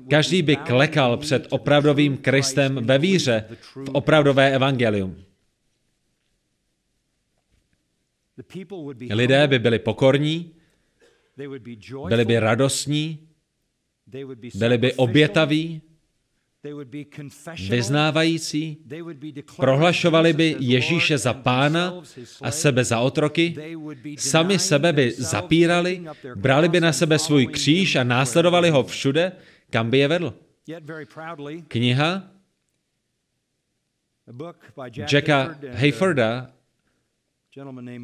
[0.09, 5.23] Každý by klekal před opravdovým Kristem ve víře v opravdové evangelium.
[9.09, 10.55] Lidé by byli pokorní,
[12.07, 13.27] byli by radostní,
[14.55, 15.81] byli by obětaví,
[17.69, 18.77] vyznávající,
[19.55, 21.93] prohlašovali by Ježíše za pána
[22.41, 23.55] a sebe za otroky,
[24.17, 29.31] sami sebe by zapírali, brali by na sebe svůj kříž a následovali ho všude,
[29.69, 30.33] kam by je vedl.
[31.67, 32.23] Kniha
[35.11, 36.51] Jacka Hayforda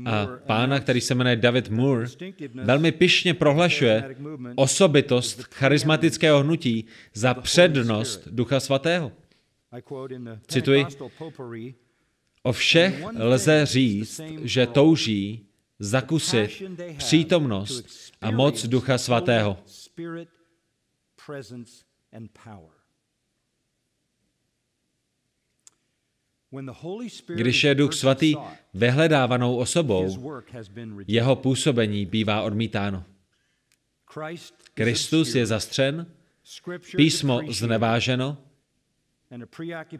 [0.05, 2.07] a pána, který se jmenuje David Moore,
[2.63, 4.15] velmi pišně prohlašuje
[4.55, 9.11] osobitost charismatického hnutí za přednost Ducha Svatého.
[10.47, 10.85] Cituji,
[12.43, 15.45] o všech lze říct, že touží
[15.79, 16.63] zakusit
[16.97, 19.57] přítomnost a moc Ducha Svatého.
[27.27, 28.35] Když je Duch Svatý
[28.73, 30.35] vyhledávanou osobou,
[31.07, 33.03] jeho působení bývá odmítáno.
[34.73, 36.05] Kristus je zastřen,
[36.95, 38.37] písmo zneváženo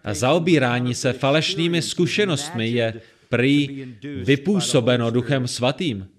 [0.03, 3.85] a zaobírání se falešnými zkušenostmi je prý
[4.23, 6.09] vypůsobeno Duchem Svatým,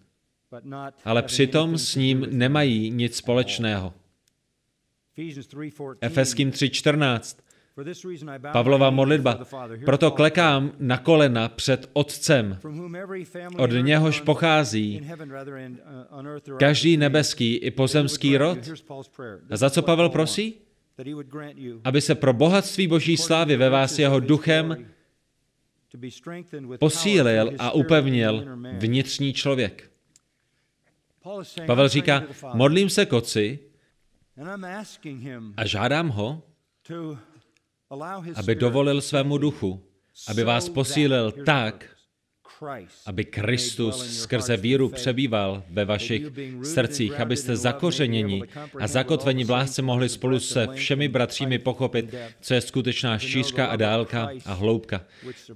[1.04, 3.94] ale přitom s ním nemají nic společného.
[6.00, 7.36] Efeským 3.14
[8.52, 9.38] Pavlova modlitba.
[9.84, 12.58] Proto klekám na kolena před Otcem,
[13.58, 15.10] od něhož pochází
[16.58, 18.58] každý nebeský i pozemský rod.
[19.50, 20.54] A za co Pavel prosí?
[21.84, 24.86] Aby se pro bohatství boží slávy ve vás jeho duchem
[26.78, 28.44] posílil a upevnil
[28.78, 29.90] vnitřní člověk.
[31.66, 32.22] Pavel říká,
[32.54, 33.58] modlím se k Otci
[35.56, 36.42] a žádám ho,
[38.36, 39.82] aby dovolil svému duchu,
[40.28, 41.96] aby vás posílil tak,
[43.06, 46.22] aby Kristus skrze víru přebýval ve vašich
[46.62, 48.42] srdcích, abyste zakořeněni
[48.80, 53.76] a zakotveni v lásce mohli spolu se všemi bratřími pochopit, co je skutečná šířka a
[53.76, 55.04] dálka a hloubka.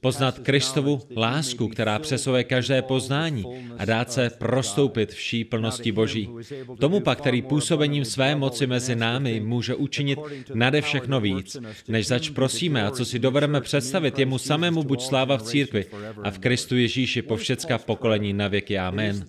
[0.00, 3.44] Poznat Kristovu lásku, která přesuje každé poznání
[3.78, 6.30] a dát se prostoupit vší plnosti Boží.
[6.80, 10.18] Tomu pak, který působením své moci mezi námi může učinit
[10.54, 11.56] nade všechno víc,
[11.88, 15.86] než zač prosíme a co si dovedeme představit, jemu samému buď sláva v církvi
[16.22, 18.78] a v Kristu Ježíši Ježíši po všecka pokolení na věky.
[18.78, 19.26] Amen.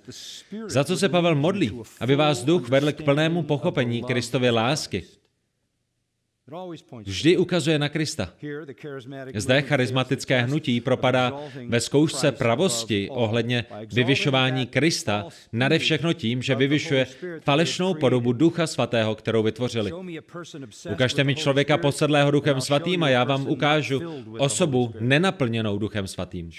[0.67, 1.81] Za co se Pavel modlí?
[1.99, 5.03] Aby vás duch vedl k plnému pochopení Kristově lásky,
[7.05, 8.29] Vždy ukazuje na Krista.
[9.35, 11.33] Zde charismatické hnutí propadá
[11.67, 17.07] ve zkoušce pravosti ohledně vyvyšování Krista nade všechno tím, že vyvyšuje
[17.41, 19.91] falešnou podobu Ducha Svatého, kterou vytvořili.
[20.91, 24.01] Ukažte mi člověka posedlého Duchem Svatým a já vám ukážu
[24.37, 26.49] osobu nenaplněnou Duchem Svatým.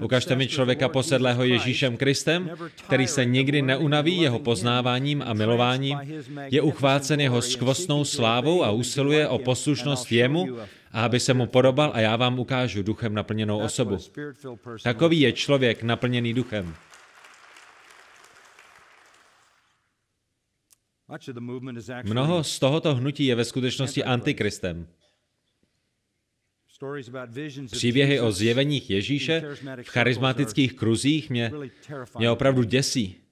[0.00, 2.50] Ukažte mi člověka posedlého Ježíšem Kristem,
[2.86, 5.98] který se nikdy neunaví jeho poznáváním a milováním,
[6.50, 10.46] je uchvácen jeho skvostnou slávou a úsilím usiluje o poslušnost jemu
[10.92, 13.98] a aby se mu podobal a já vám ukážu duchem naplněnou osobu.
[14.82, 16.74] Takový je člověk naplněný duchem.
[22.04, 24.86] Mnoho z tohoto hnutí je ve skutečnosti antikristem.
[27.70, 29.42] Příběhy o zjeveních Ježíše
[29.82, 31.52] v charismatických kruzích mě,
[32.18, 33.25] mě opravdu děsí.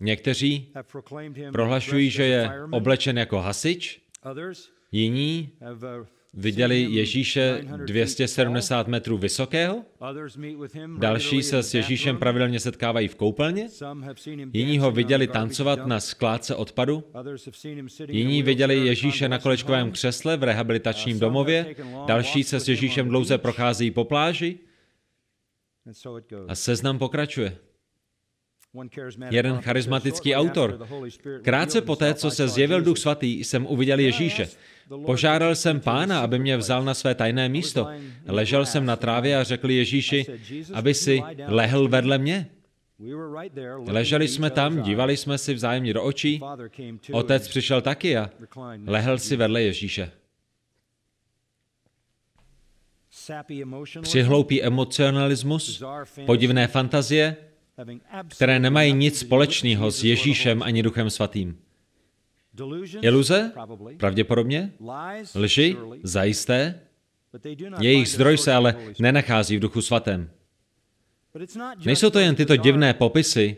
[0.00, 0.72] Někteří
[1.52, 4.02] prohlašují, že je oblečen jako hasič,
[4.92, 5.52] jiní
[6.34, 9.84] viděli Ježíše 270 metrů vysokého,
[10.98, 13.68] další se s Ježíšem pravidelně setkávají v koupelně,
[14.52, 17.04] jiní ho viděli tancovat na skládce odpadu,
[18.08, 23.90] jiní viděli Ježíše na kolečkovém křesle v rehabilitačním domově, další se s Ježíšem dlouze prochází
[23.90, 24.58] po pláži.
[26.48, 27.58] A seznam pokračuje.
[29.30, 30.86] Jeden charismatický autor.
[31.42, 34.48] Krátce poté, co se zjevil Duch Svatý, jsem uviděl Ježíše.
[35.06, 37.88] Požádal jsem pána, aby mě vzal na své tajné místo.
[38.26, 40.26] Ležel jsem na trávě a řekl Ježíši,
[40.72, 42.50] aby si lehl vedle mě.
[43.86, 46.40] Leželi jsme tam, dívali jsme si vzájemně do očí.
[47.12, 48.30] Otec přišel taky a
[48.86, 50.10] lehl si vedle Ježíše.
[54.02, 55.82] Přihloupý emocionalismus,
[56.26, 57.36] podivné fantazie,
[58.28, 61.58] které nemají nic společného s Ježíšem ani Duchem Svatým.
[63.00, 63.52] Iluze?
[63.96, 64.72] Pravděpodobně.
[65.34, 65.76] Lži?
[66.02, 66.80] Zajisté.
[67.80, 70.30] Jejich zdroj se ale nenachází v Duchu Svatém.
[71.84, 73.56] Nejsou to jen tyto divné popisy,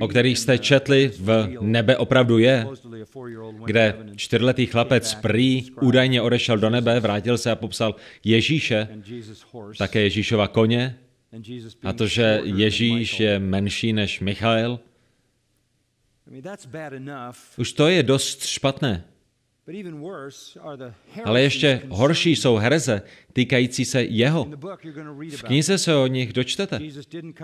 [0.00, 2.66] o kterých jste četli v Nebe opravdu je,
[3.64, 7.94] kde čtyřletý chlapec prý údajně odešel do nebe, vrátil se a popsal
[8.24, 8.88] Ježíše,
[9.78, 10.98] také Ježíšova koně,
[11.82, 14.80] a to, že Ježíš je menší než Michael.
[17.58, 19.04] Už to je dost špatné.
[21.24, 23.02] Ale ještě horší jsou hereze
[23.32, 24.44] týkající se jeho.
[25.30, 26.80] V knize se o nich dočtete.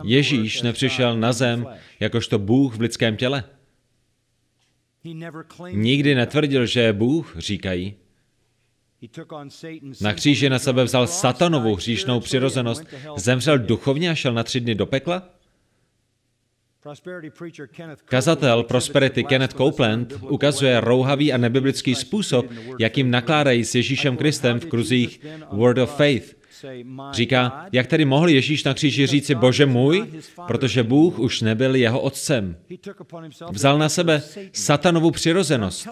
[0.04, 1.66] Ježíš nepřišel na zem
[2.00, 3.44] jakožto Bůh v lidském těle.
[5.72, 7.94] Nikdy netvrdil, že je Bůh, říkají.
[10.00, 12.84] Na kříži na sebe vzal satanovou hříšnou přirozenost,
[13.16, 15.28] zemřel duchovně a šel na tři dny do pekla?
[18.04, 22.46] Kazatel Prosperity Kenneth Copeland ukazuje rouhavý a nebiblický způsob,
[22.80, 26.36] jakým nakládají s Ježíšem Kristem v kruzích Word of Faith.
[27.12, 30.06] Říká, jak tedy mohl Ježíš na kříži říci, bože můj,
[30.46, 32.56] protože Bůh už nebyl jeho otcem.
[33.50, 35.88] Vzal na sebe satanovu přirozenost.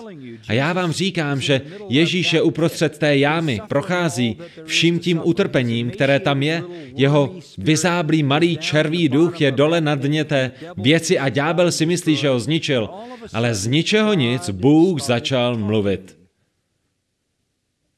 [0.48, 6.20] A já vám říkám, že Ježíš je uprostřed té jámy, prochází vším tím utrpením, které
[6.20, 6.62] tam je.
[6.96, 12.16] Jeho vyzáblý malý červí duch je dole na dně té věci a ďábel si myslí,
[12.16, 12.88] že ho zničil.
[13.32, 16.23] Ale z ničeho nic Bůh začal mluvit.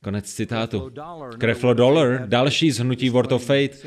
[0.06, 0.90] Konec citátu.
[1.38, 3.86] Kreflo Dollar, další zhnutí Word of Faith,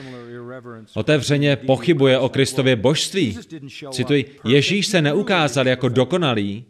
[0.94, 3.38] otevřeně pochybuje o Kristově božství.
[3.92, 6.66] Cituji, Ježíš se neukázal jako dokonalý,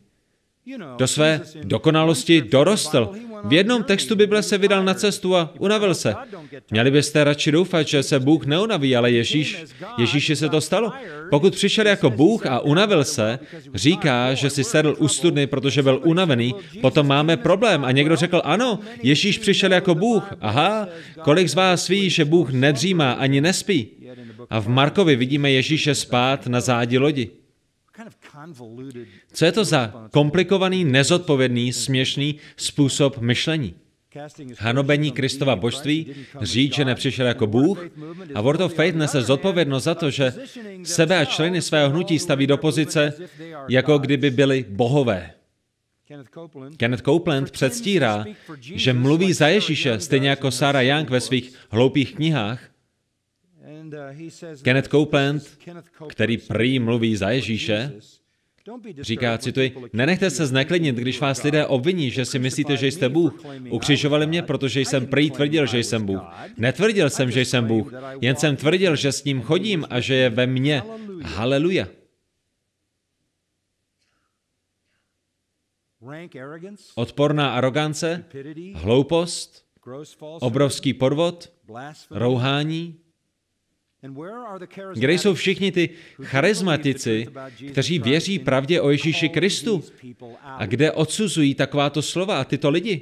[0.98, 3.16] do své dokonalosti dorostl.
[3.44, 6.16] V jednom textu Bible se vydal na cestu a unavil se.
[6.72, 9.66] Měli byste radši doufat, že se Bůh neunaví, ale Ježíš,
[9.98, 10.92] Ježíši se to stalo.
[11.30, 13.40] Pokud přišel jako Bůh a unavil se,
[13.74, 17.86] říká, že si sedl u studny, protože byl unavený, potom máme problém.
[17.86, 20.34] A někdo řekl, ano, Ježíš přišel jako Bůh.
[20.42, 20.88] Aha,
[21.22, 23.88] kolik z vás ví, že Bůh nedřímá ani nespí?
[24.50, 27.30] A v Markovi vidíme Ježíše spát na zádi lodi.
[29.34, 33.76] Co je to za komplikovaný, nezodpovědný, směšný způsob myšlení?
[34.58, 37.86] Hanobení Kristova božství, říct, že nepřišel jako Bůh
[38.36, 40.34] a Word of Faith nese zodpovědnost za to, že
[40.84, 43.14] sebe a členy svého hnutí staví do pozice,
[43.70, 45.32] jako kdyby byli bohové.
[46.78, 48.26] Kenneth Copeland předstírá,
[48.62, 52.70] že mluví za Ježíše, stejně jako Sarah Young ve svých hloupých knihách,
[53.90, 55.44] Uh, Kenneth Copeland,
[56.10, 57.92] který prý mluví za Ježíše,
[59.02, 63.46] Říká, cituji, nenechte se zneklidnit, když vás lidé obviní, že si myslíte, že jste Bůh.
[63.70, 66.22] Ukřižovali mě, protože jsem prý tvrdil, že jsem Bůh.
[66.58, 70.30] Netvrdil jsem, že jsem Bůh, jen jsem tvrdil, že s ním chodím a že je
[70.30, 70.84] ve mně.
[71.24, 71.88] Haleluja.
[76.96, 78.26] Odporná arogance,
[78.74, 79.66] hloupost,
[80.40, 81.54] obrovský podvod,
[82.12, 83.00] rouhání,
[84.94, 85.90] kde jsou všichni ty
[86.24, 87.28] charizmatici,
[87.72, 89.84] kteří věří pravdě o Ježíši Kristu
[90.44, 93.02] a kde odsuzují takováto slova a tyto lidi,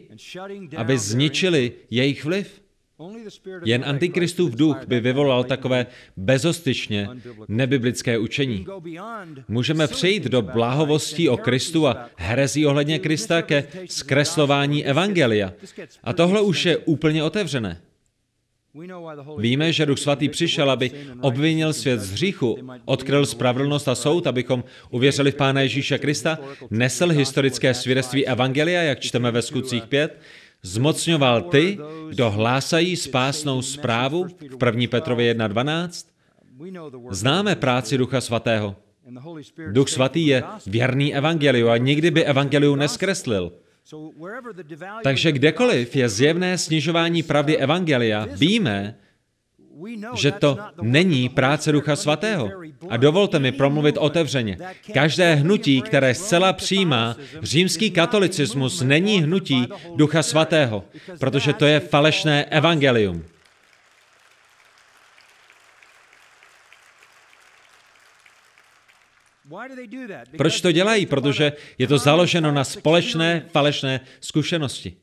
[0.77, 2.61] aby zničili jejich vliv?
[3.65, 5.85] Jen antikristův duch by vyvolal takové
[6.17, 7.09] bezostyčně
[7.47, 8.65] nebiblické učení.
[9.47, 15.53] Můžeme přejít do blahovostí o Kristu a herezí ohledně Krista ke zkreslování evangelia.
[16.03, 17.81] A tohle už je úplně otevřené.
[19.38, 20.91] Víme, že Duch Svatý přišel, aby
[21.22, 26.39] obvinil svět z hříchu, odkryl spravedlnost a soud, abychom uvěřili v Pána Ježíše Krista,
[26.70, 30.22] nesl historické svědectví Evangelia, jak čteme ve skutcích 5,
[30.61, 31.78] zmocňoval ty,
[32.09, 34.28] kdo hlásají spásnou zprávu
[34.59, 34.88] v 1.
[34.89, 36.07] Petrově 1.12.
[37.09, 38.76] Známe práci Ducha Svatého.
[39.72, 43.51] Duch Svatý je věrný Evangeliu a nikdy by Evangeliu neskreslil.
[45.03, 48.95] Takže kdekoliv je zjevné snižování pravdy Evangelia, víme,
[50.15, 52.49] že to není práce Ducha Svatého.
[52.89, 54.57] A dovolte mi promluvit otevřeně.
[54.93, 60.83] Každé hnutí, které zcela přijímá římský katolicismus, není hnutí Ducha Svatého,
[61.19, 63.23] protože to je falešné evangelium.
[70.37, 71.05] Proč to dělají?
[71.05, 74.97] Protože je to založeno na společné falešné zkušenosti.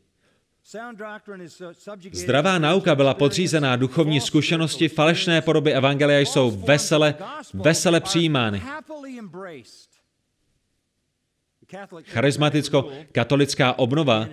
[2.13, 7.15] Zdravá nauka byla podřízená duchovní zkušenosti, falešné podoby evangelia jsou vesele,
[7.55, 8.63] vesele přijímány.
[12.13, 14.29] Charismaticko-katolická obnova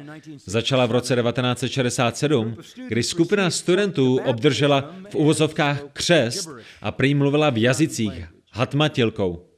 [0.45, 2.57] začala v roce 1967,
[2.87, 6.49] kdy skupina studentů obdržela v uvozovkách křest
[6.81, 9.50] a prý mluvila v jazycích hatmatilkou.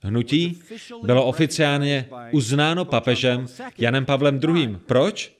[0.00, 0.62] Hnutí
[1.02, 3.46] bylo oficiálně uznáno papežem
[3.78, 4.78] Janem Pavlem II.
[4.86, 5.36] Proč?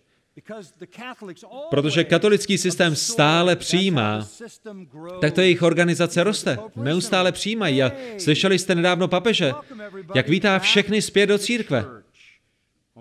[1.70, 4.28] Protože katolický systém stále přijímá,
[5.20, 6.58] tak to jejich organizace roste.
[6.76, 7.82] Neustále přijímají.
[7.82, 9.52] A slyšeli jste nedávno papeže,
[10.14, 11.84] jak vítá všechny zpět do církve.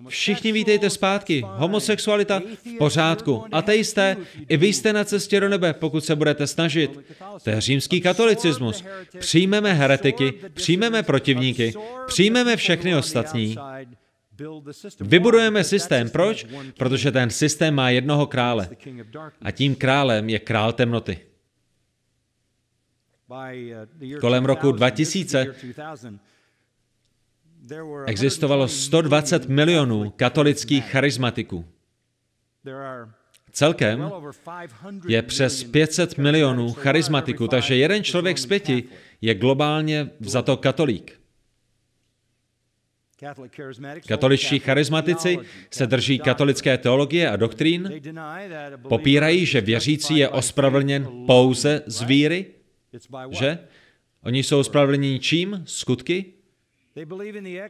[0.07, 1.43] Všichni vítejte zpátky.
[1.47, 3.43] Homosexualita v pořádku.
[3.51, 4.17] Ateisté,
[4.49, 6.99] i vy jste na cestě do nebe, pokud se budete snažit.
[7.43, 8.83] To je římský katolicismus.
[9.19, 11.73] Přijmeme heretiky, přijmeme protivníky,
[12.07, 13.57] přijmeme všechny ostatní
[14.99, 16.09] Vybudujeme systém.
[16.09, 16.45] Proč?
[16.77, 18.69] Protože ten systém má jednoho krále.
[19.41, 21.19] A tím králem je král temnoty.
[24.19, 25.55] Kolem roku 2000
[28.05, 31.65] existovalo 120 milionů katolických charismatiků.
[33.51, 34.11] Celkem
[35.07, 38.83] je přes 500 milionů charismatiků, takže jeden člověk z pěti
[39.21, 41.19] je globálně vzato katolík.
[44.07, 45.37] Katoličtí charizmatici
[45.71, 48.01] se drží katolické teologie a doktrín,
[48.89, 52.45] popírají, že věřící je ospravedlněn pouze z víry,
[53.29, 53.59] že?
[54.23, 55.63] Oni jsou ospravedlněni čím?
[55.65, 56.34] Skutky?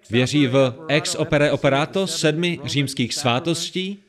[0.09, 4.03] Věří v ex opere operato sedmi římských svátostí,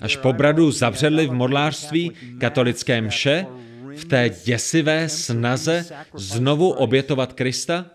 [0.00, 3.46] až po bradu zavředli v modlářství katolické mše
[3.96, 7.90] v té děsivé snaze znovu obětovat Krista?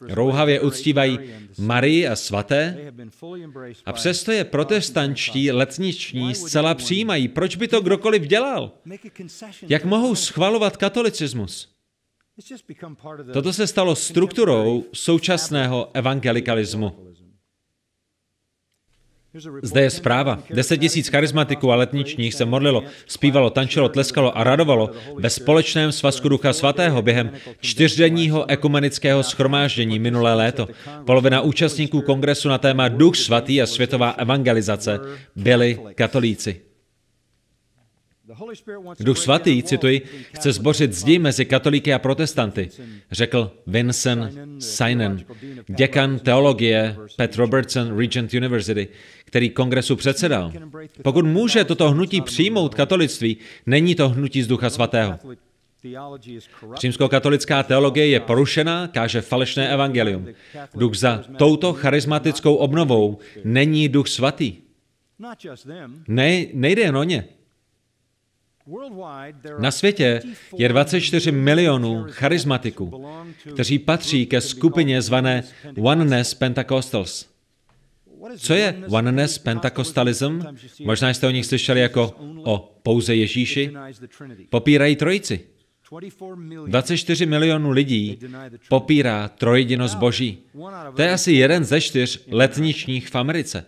[0.00, 1.18] Rouhavě uctívají
[1.58, 2.92] Marii a svaté
[3.86, 7.28] a přesto je protestančtí letniční zcela přijímají.
[7.28, 8.72] Proč by to kdokoliv dělal?
[9.68, 11.79] Jak mohou schvalovat katolicismus?
[13.32, 17.10] Toto se stalo strukturou současného evangelikalismu.
[19.62, 20.42] Zde je zpráva.
[20.50, 26.28] Deset tisíc charismatiků a letničních se modlilo, zpívalo, tančilo, tleskalo a radovalo ve společném svazku
[26.28, 27.30] Ducha Svatého během
[27.60, 30.68] čtyřdenního ekumenického schromáždění minulé léto.
[31.06, 35.00] Polovina účastníků kongresu na téma Duch Svatý a světová evangelizace
[35.36, 36.69] byli katolíci.
[39.00, 40.02] Duch svatý, cituji,
[40.34, 42.68] chce zbořit zdi mezi katolíky a protestanty,
[43.10, 45.24] řekl Vincent Seinen,
[45.66, 48.88] děkan teologie Pat Robertson Regent University,
[49.24, 50.52] který kongresu předsedal.
[51.02, 55.18] Pokud může toto hnutí přijmout katolictví, není to hnutí z Ducha svatého.
[56.80, 60.26] Římskokatolická teologie je porušená, káže falešné evangelium.
[60.74, 64.56] Duch za touto charismatickou obnovou není duch svatý.
[66.08, 67.24] Ne, nejde jen o ně.
[69.58, 70.20] Na světě
[70.56, 73.06] je 24 milionů charismatiků,
[73.54, 75.42] kteří patří ke skupině zvané
[75.80, 77.30] Oneness Pentecostals.
[78.36, 80.40] Co je Oneness Pentecostalism?
[80.84, 82.14] Možná jste o nich slyšeli jako
[82.44, 83.72] o pouze Ježíši.
[84.50, 85.40] Popírají trojici.
[86.66, 88.18] 24 milionů lidí
[88.68, 90.38] popírá trojedinost Boží.
[90.96, 93.64] To je asi jeden ze čtyř letničních v Americe.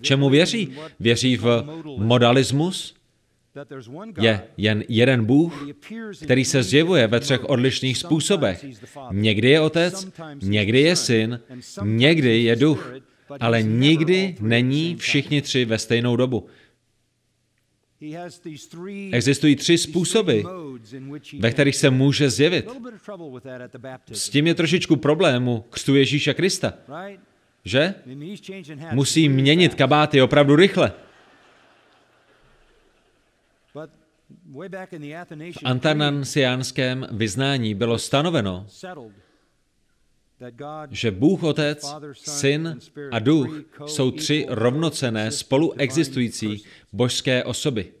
[0.00, 0.76] Čemu věří?
[1.00, 1.64] Věří v
[1.96, 2.94] modalismus,
[4.20, 5.66] je jen jeden Bůh,
[6.22, 8.64] který se zjevuje ve třech odlišných způsobech.
[9.10, 10.08] Někdy je otec,
[10.42, 11.40] někdy je syn,
[11.82, 12.92] někdy je duch,
[13.40, 16.46] ale nikdy není všichni tři ve stejnou dobu.
[19.12, 20.40] Existují tři způsoby,
[21.38, 22.68] ve kterých se může zjevit.
[24.12, 26.74] S tím je trošičku problému křtu Ježíše Krista.
[27.64, 27.94] Že?
[28.92, 30.92] Musí měnit kabáty opravdu rychle.
[34.52, 38.66] V antanansiánském vyznání bylo stanoveno,
[40.90, 42.78] že Bůh Otec, Syn
[43.10, 47.92] a Duch jsou tři rovnocené spoluexistující božské osoby.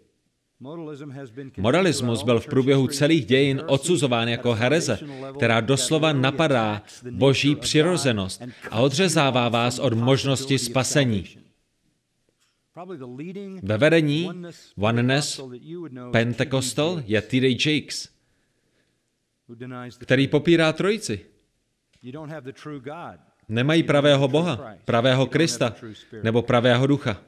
[1.56, 4.98] Modalismus byl v průběhu celých dějin odsuzován jako hereze,
[5.36, 11.24] která doslova napadá boží přirozenost a odřezává vás od možnosti spasení.
[13.62, 14.28] Ve vedení
[14.76, 15.40] Oneness
[16.12, 17.48] Pentecostal je T.D.
[17.70, 18.08] Jakes,
[19.98, 21.26] který popírá trojici.
[23.48, 25.74] Nemají pravého Boha, pravého Krista
[26.22, 27.22] nebo pravého ducha.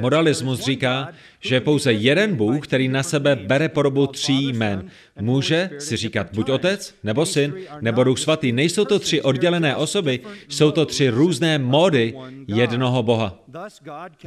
[0.00, 1.08] Modalismus říká,
[1.40, 4.90] že je pouze jeden Bůh, který na sebe bere podobu tří jmen.
[5.20, 8.52] Může si říkat buď otec, nebo syn, nebo duch svatý.
[8.52, 12.14] Nejsou to tři oddělené osoby, jsou to tři různé módy
[12.46, 13.38] jednoho Boha.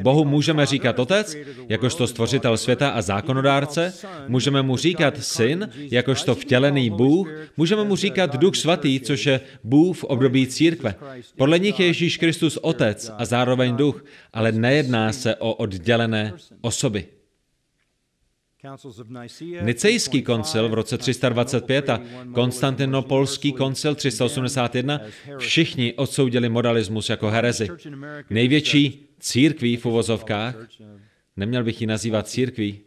[0.02, 1.36] Bohu můžeme říkat otec,
[1.70, 3.94] jakožto stvořitel světa a zákonodárce,
[4.28, 9.98] můžeme mu říkat syn, jakožto vtělený Bůh, můžeme mu říkat duch svatý, což je Bůh
[9.98, 10.96] v období církve.
[11.38, 17.08] Podle nich je Ježíš Kristus otec a zároveň duch, ale nejedná se o oddělené osoby.
[19.62, 22.02] Nicejský koncil v roce 325 a
[22.34, 25.02] Konstantinopolský koncil 381
[25.38, 27.70] všichni odsoudili modalismus jako herezi.
[28.30, 30.56] Největší církví v uvozovkách,
[31.38, 32.82] neměl bych ji nazývat církví,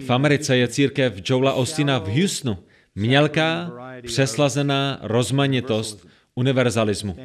[0.00, 2.58] v Americe je církev Joela Ostina v Houstonu.
[2.94, 3.72] Mělká,
[4.06, 7.16] přeslazená rozmanitost univerzalismu.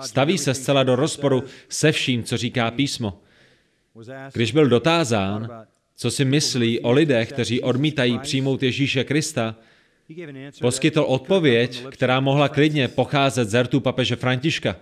[0.00, 3.20] Staví se zcela do rozporu se vším, co říká písmo.
[4.32, 5.48] Když byl dotázán,
[5.96, 9.56] co si myslí o lidech, kteří odmítají přijmout Ježíše Krista,
[10.60, 14.76] poskytl odpověď, která mohla klidně pocházet z rtu papeže Františka.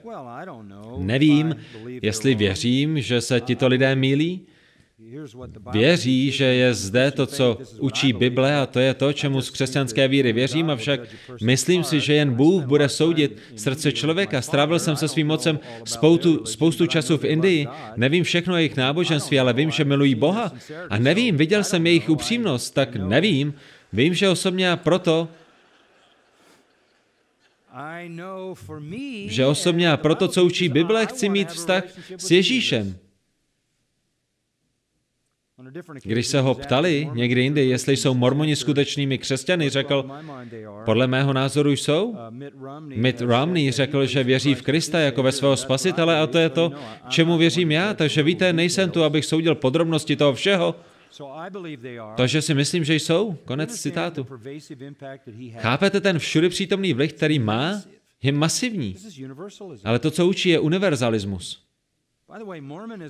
[0.99, 1.57] Nevím,
[2.03, 4.47] jestli věřím, že se tito lidé mílí,
[5.73, 10.09] Věří, že je zde to, co učí Bible a to je to, čemu z křesťanské
[10.09, 11.01] víry věřím, avšak
[11.43, 14.43] myslím si, že jen Bůh bude soudit srdce člověka.
[14.43, 17.67] Strávil jsem se svým mocem spoutu, spoustu času v Indii.
[17.97, 20.53] Nevím všechno o jejich náboženství, ale vím, že milují Boha.
[20.91, 23.55] A nevím, viděl jsem jejich upřímnost, tak nevím.
[23.93, 25.29] Vím, že osobně a proto
[29.29, 31.85] že osobně a proto, co učí Bible, chci mít vztah
[32.17, 32.97] s Ježíšem.
[36.03, 40.11] Když se ho ptali někdy jindy, jestli jsou mormoni skutečnými křesťany, řekl,
[40.85, 42.17] podle mého názoru jsou.
[42.81, 46.73] Mitt Romney řekl, že věří v Krista jako ve svého spasitele a to je to,
[47.09, 50.75] čemu věřím já, takže víte, nejsem tu, abych soudil podrobnosti toho všeho,
[52.17, 53.33] takže si myslím, že jsou.
[53.45, 54.27] Konec citátu.
[55.57, 57.83] Chápete ten všudy přítomný vliv, který má?
[58.23, 58.97] Je masivní.
[59.85, 61.72] Ale to, co učí, je univerzalismus.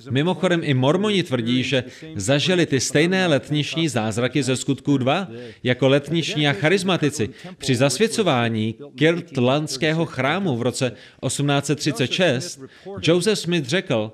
[0.09, 1.83] Mimochodem i mormoni tvrdí, že
[2.15, 5.27] zažili ty stejné letniční zázraky ze skutků 2,
[5.63, 7.29] jako letniční a charizmatici.
[7.57, 10.91] Při zasvěcování Kirtlandského chrámu v roce
[11.27, 12.61] 1836
[13.01, 14.11] Joseph Smith řekl,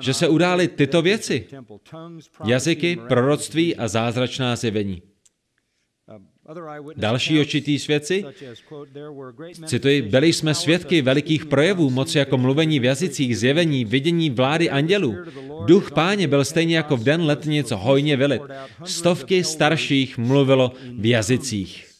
[0.00, 1.46] že se udály tyto věci.
[2.44, 5.02] Jazyky, proroctví a zázračná zjevení.
[6.96, 8.24] Další očitý svědci,
[9.66, 15.16] cituji, byli jsme svědky velikých projevů moci jako mluvení v jazycích, zjevení, vidění vlády andělů.
[15.66, 18.42] Duch páně byl stejně jako v den letnic hojně vylit.
[18.84, 21.91] Stovky starších mluvilo v jazycích.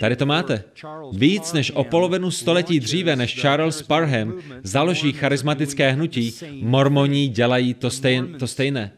[0.00, 0.64] Tady to máte.
[1.12, 7.90] Víc než o polovinu století dříve, než Charles Parham založí charismatické hnutí, mormoni dělají to,
[7.90, 8.92] stejn, to stejné.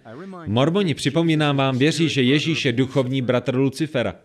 [0.47, 4.17] Mormoni, připomínám vám, věří, že Ježíš je duchovní bratr Lucifera.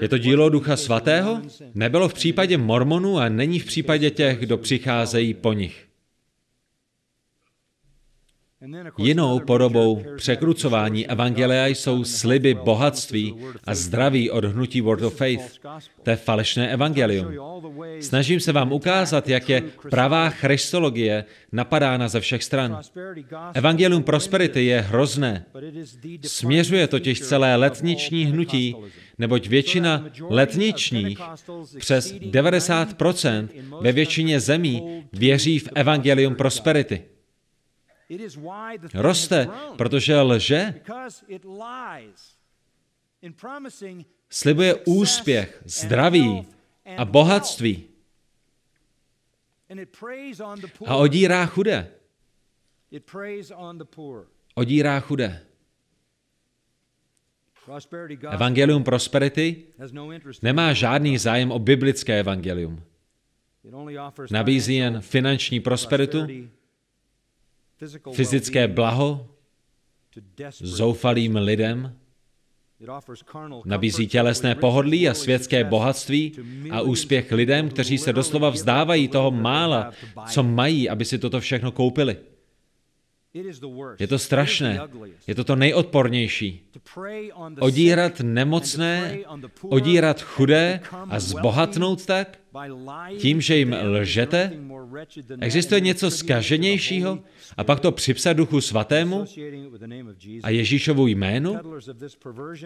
[0.00, 1.42] Je to dílo Ducha Svatého?
[1.74, 5.89] Nebylo v případě mormonů a není v případě těch, kdo přicházejí po nich.
[8.98, 13.34] Jinou podobou překrucování evangelia jsou sliby bohatství
[13.64, 15.58] a zdraví od hnutí Word of Faith.
[16.02, 17.26] To je falešné evangelium.
[18.00, 22.80] Snažím se vám ukázat, jak je pravá christologie napadána ze všech stran.
[23.54, 25.44] Evangelium prosperity je hrozné.
[26.26, 28.76] Směřuje totiž celé letniční hnutí,
[29.18, 31.18] neboť většina letničních,
[31.78, 33.48] přes 90%
[33.80, 37.02] ve většině zemí, věří v evangelium prosperity.
[38.94, 39.48] Roste,
[39.78, 40.74] protože lže.
[44.30, 46.46] Slibuje úspěch, zdraví
[46.96, 47.84] a bohatství.
[50.86, 51.90] A odírá chudé.
[54.54, 55.46] Odírá chudé.
[58.30, 59.62] Evangelium prosperity
[60.42, 62.82] nemá žádný zájem o biblické evangelium.
[64.30, 66.26] Nabízí jen finanční prosperitu,
[68.12, 69.28] fyzické blaho
[70.60, 71.96] zoufalým lidem,
[73.64, 76.32] nabízí tělesné pohodlí a světské bohatství
[76.70, 79.92] a úspěch lidem, kteří se doslova vzdávají toho mála,
[80.30, 82.16] co mají, aby si toto všechno koupili.
[83.98, 84.80] Je to strašné.
[85.26, 86.62] Je to to nejodpornější.
[87.60, 89.18] Odírat nemocné,
[89.62, 92.38] odírat chudé a zbohatnout tak,
[93.18, 94.52] tím, že jim lžete?
[95.40, 97.18] Existuje něco skaženějšího?
[97.56, 99.24] A pak to připsat duchu svatému
[100.42, 101.56] a Ježíšovu jménu?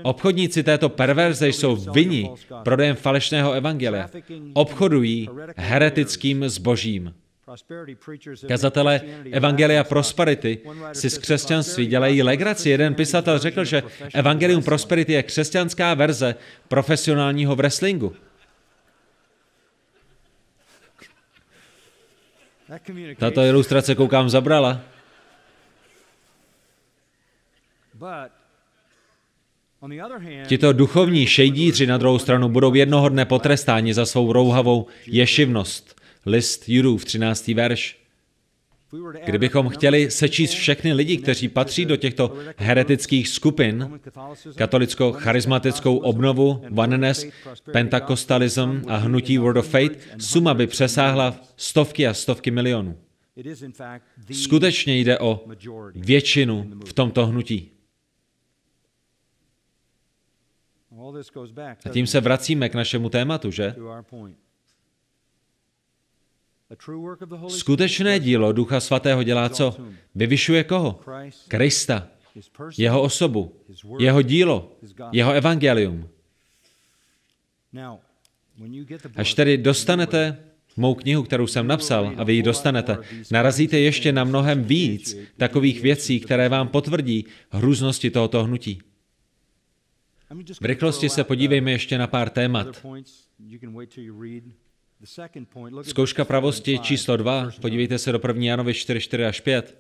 [0.03, 2.31] Obchodníci této perverze jsou vinni
[2.63, 4.11] prodejem falešného evangelia.
[4.55, 7.15] Obchodují heretickým zbožím.
[8.49, 9.01] Kazatelé
[9.33, 10.59] Evangelia Prosperity
[10.93, 12.71] si z křesťanství dělají legraci.
[12.71, 13.83] Jeden pisatel řekl, že
[14.15, 16.35] Evangelium Prosperity je křesťanská verze
[16.69, 18.17] profesionálního wrestlingu.
[23.19, 24.81] Tato ilustrace koukám zabrala.
[30.47, 35.94] Tito duchovní šejdíři na druhou stranu budou jednoho dne potrestáni za svou rouhavou ješivnost.
[36.27, 37.49] List Judův, 13.
[37.49, 38.05] verš.
[39.25, 44.01] Kdybychom chtěli sečíst všechny lidi, kteří patří do těchto heretických skupin,
[44.57, 47.27] katolicko-charismatickou obnovu, oneness,
[47.73, 52.99] pentakostalism a hnutí Word of Faith, suma by přesáhla stovky a stovky milionů.
[54.33, 55.45] Skutečně jde o
[55.95, 57.71] většinu v tomto hnutí.
[61.85, 63.75] A tím se vracíme k našemu tématu, že?
[67.49, 69.77] Skutečné dílo Ducha Svatého dělá co?
[70.15, 71.01] Vyvyšuje koho?
[71.49, 72.09] Krista,
[72.79, 73.61] jeho osobu,
[73.99, 74.73] jeho dílo,
[75.13, 76.09] jeho evangelium.
[79.17, 80.37] Až tedy dostanete
[80.77, 82.99] mou knihu, kterou jsem napsal, a vy ji dostanete,
[83.31, 88.83] narazíte ještě na mnohem víc takových věcí, které vám potvrdí hrůznosti tohoto hnutí.
[90.61, 92.87] V rychlosti se podívejme ještě na pár témat.
[95.83, 98.45] Zkouška pravosti číslo 2, podívejte se do 1.
[98.45, 99.79] Janovi 4, 4 až 5.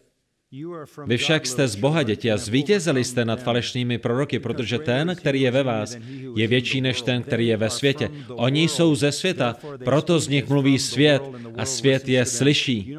[1.06, 5.40] Vy však jste z Boha děti a zvítězili jste nad falešnými proroky, protože ten, který
[5.40, 5.96] je ve vás,
[6.36, 8.10] je větší než ten, který je ve světě.
[8.28, 11.22] Oni jsou ze světa, proto z nich mluví svět
[11.56, 12.96] a svět je slyší.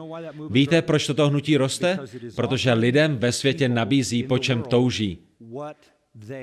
[0.50, 2.00] Víte, proč toto hnutí roste?
[2.36, 5.20] Protože lidem ve světě nabízí, po čem touží.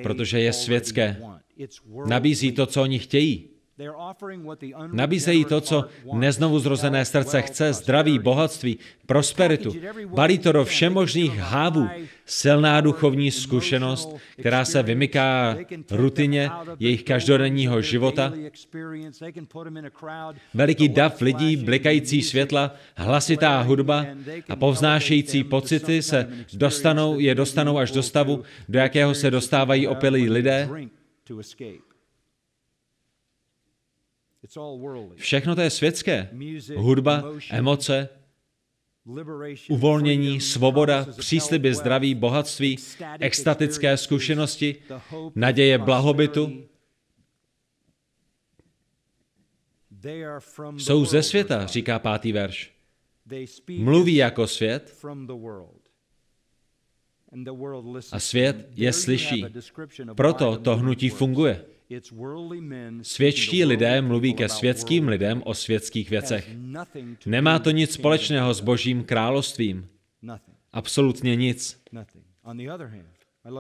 [0.03, 1.17] Protože je světské.
[2.07, 3.52] Nabízí to, co oni chtějí.
[4.93, 9.73] Nabízejí to, co neznovu zrozené srdce chce, zdraví, bohatství, prosperitu.
[10.07, 11.89] Balí to do všemožných hávů.
[12.27, 15.57] Silná duchovní zkušenost, která se vymyká
[15.91, 18.33] rutině jejich každodenního života.
[20.55, 24.07] Veliký dav lidí, blikající světla, hlasitá hudba
[24.49, 30.31] a povznášející pocity se dostanou, je dostanou až do stavu, do jakého se dostávají opilí
[30.31, 30.69] lidé.
[35.17, 36.29] Všechno to je světské.
[36.77, 38.09] Hudba, emoce,
[39.69, 42.77] uvolnění, svoboda, přísliby zdraví, bohatství,
[43.21, 44.77] extatické zkušenosti,
[45.35, 46.69] naděje blahobytu.
[50.77, 52.73] Jsou ze světa, říká pátý verš.
[53.79, 55.05] Mluví jako svět
[58.13, 59.45] a svět je slyší.
[60.15, 61.65] Proto to hnutí funguje.
[63.03, 66.51] Světští lidé mluví ke světským lidem o světských věcech.
[67.27, 69.89] Nemá to nic společného s božím královstvím.
[70.73, 71.83] Absolutně nic.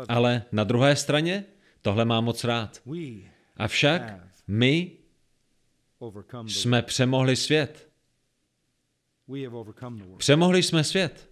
[0.08, 1.44] Ale na druhé straně
[1.82, 2.82] tohle má moc rád.
[3.56, 4.02] Avšak
[4.46, 4.90] my
[6.46, 7.88] jsme přemohli svět.
[10.16, 11.30] Přemohli jsme svět.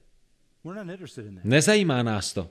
[1.45, 2.51] Nezajímá nás to.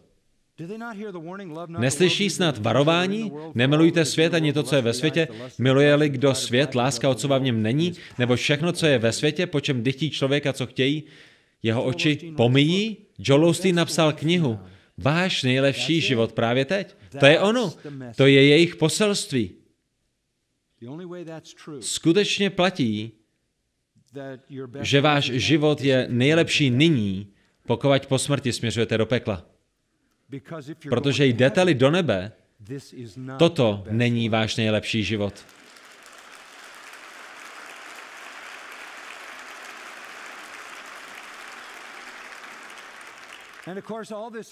[1.67, 3.31] Neslyší snad varování?
[3.55, 5.27] Nemilujte svět ani to, co je ve světě.
[5.57, 9.59] Miluje-li kdo svět, láska Otcova v něm není, nebo všechno, co je ve světě, po
[9.59, 11.03] čem dychtí člověka, co chtějí,
[11.63, 12.97] jeho oči pomíjí?
[13.19, 14.59] Joel Osteen napsal knihu
[14.97, 16.95] Váš nejlepší život právě teď.
[17.19, 17.73] To je ono.
[18.15, 19.51] To je jejich poselství.
[21.79, 23.11] Skutečně platí,
[24.81, 27.27] že váš život je nejlepší nyní,
[27.67, 29.45] pokud po smrti směřujete do pekla.
[30.89, 32.31] Protože jdete-li do nebe,
[33.37, 35.33] toto není váš nejlepší život.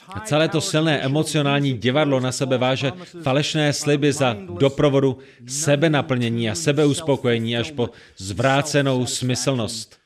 [0.07, 2.91] A celé to silné emocionální divadlo na sebe váže
[3.23, 5.17] falešné sliby za doprovodu
[5.47, 9.99] sebenaplnění a sebeuspokojení až po zvrácenou smyslnost.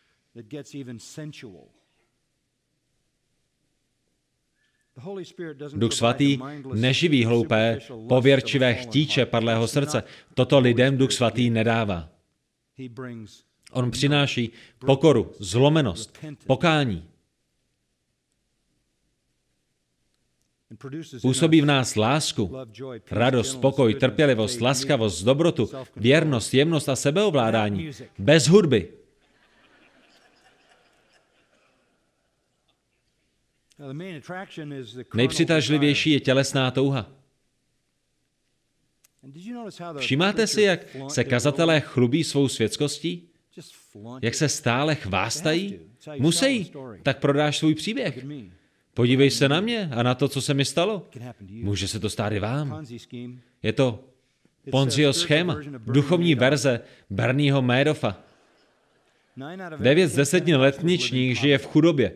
[5.74, 6.40] Duch svatý
[6.74, 10.04] neživí hloupé, pověrčivé chtíče padlého srdce.
[10.34, 12.10] Toto lidem Duch svatý nedává.
[13.72, 14.52] On přináší
[14.86, 16.18] pokoru, zlomenost,
[16.48, 17.08] pokání.
[21.22, 22.52] Působí v nás lásku,
[23.12, 27.92] radost, spokoj, trpělivost, laskavost, dobrotu, věrnost, jemnost a sebeovládání.
[28.20, 29.01] Bez hudby.
[35.14, 37.12] Nejpřitažlivější je tělesná touha.
[39.98, 43.28] Všimáte si, jak se kazatelé chlubí svou světskostí?
[44.22, 45.80] Jak se stále chvástají?
[46.18, 46.72] Musí,
[47.04, 48.26] tak prodáš svůj příběh.
[48.94, 51.08] Podívej se na mě a na to, co se mi stalo.
[51.50, 52.86] Může se to stát i vám.
[53.64, 54.04] Je to
[54.72, 58.18] Ponzio schéma, duchovní verze Bernieho Madofa.
[59.78, 62.16] Devět z deseti letničních žije v chudobě.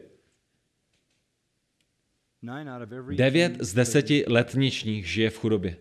[3.16, 5.78] Devět z deseti letničních žije v chudobě.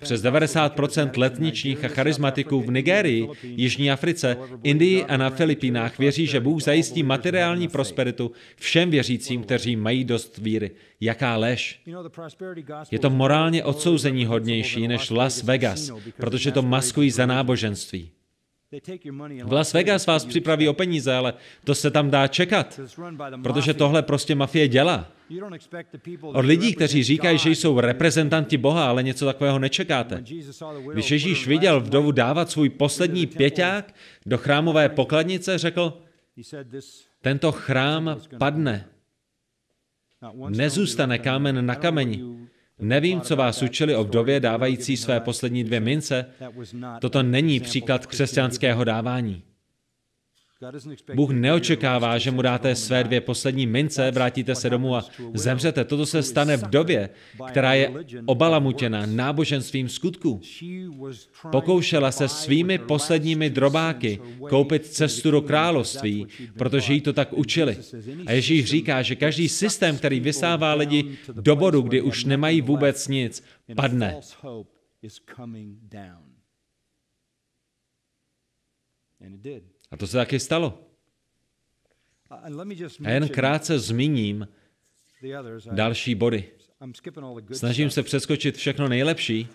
[0.00, 6.40] Přes 90% letničních a charismatiků v Nigérii, Jižní Africe, Indii a na Filipínách věří, že
[6.40, 10.70] Bůh zajistí materiální prosperitu všem věřícím, kteří mají dost víry.
[11.00, 11.82] Jaká lež?
[12.90, 18.10] Je to morálně odsouzení hodnější než Las Vegas, protože to maskují za náboženství.
[19.44, 22.80] V Las Vegas vás připraví o peníze, ale to se tam dá čekat,
[23.42, 25.08] protože tohle prostě mafie dělá.
[26.22, 30.24] Od lidí, kteří říkají, že jsou reprezentanti Boha, ale něco takového nečekáte.
[30.92, 33.94] Když Ježíš viděl vdovu dávat svůj poslední pěťák
[34.26, 36.02] do chrámové pokladnice, řekl,
[37.20, 38.88] tento chrám padne.
[40.48, 42.24] Nezůstane kámen na kameni.
[42.78, 46.26] Nevím, co vás učili o vdově dávající své poslední dvě mince.
[47.00, 49.42] Toto není příklad křesťanského dávání.
[51.14, 55.84] Bůh neočekává, že mu dáte své dvě poslední mince, vrátíte se domů a zemřete.
[55.84, 57.10] Toto se stane v době,
[57.48, 57.92] která je
[58.26, 60.40] obalamutěna náboženstvím skutku.
[61.50, 66.26] Pokoušela se svými posledními drobáky koupit cestu do království,
[66.58, 67.76] protože jí to tak učili.
[68.26, 73.08] A Ježíš říká, že každý systém, který vysává lidi do bodu, kdy už nemají vůbec
[73.08, 73.44] nic,
[73.76, 74.20] padne.
[79.20, 79.73] And it did.
[79.94, 80.78] A to se taky stalo.
[83.04, 84.48] A jen krátce zmíním
[85.72, 86.50] další body.
[87.52, 89.48] Snažím se přeskočit všechno nejlepší.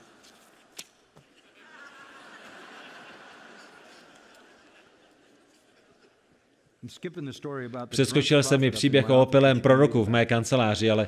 [7.89, 11.07] Přeskočil jsem mi příběh o opilém proroku v mé kanceláři, ale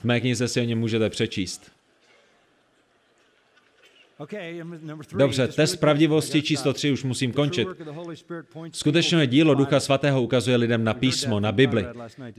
[0.00, 1.72] v mé knize si o něm můžete přečíst.
[5.16, 7.68] Dobře, test pravdivosti číslo 3 už musím končit.
[8.72, 11.86] Skutečné dílo Ducha Svatého ukazuje lidem na písmo, na Bibli.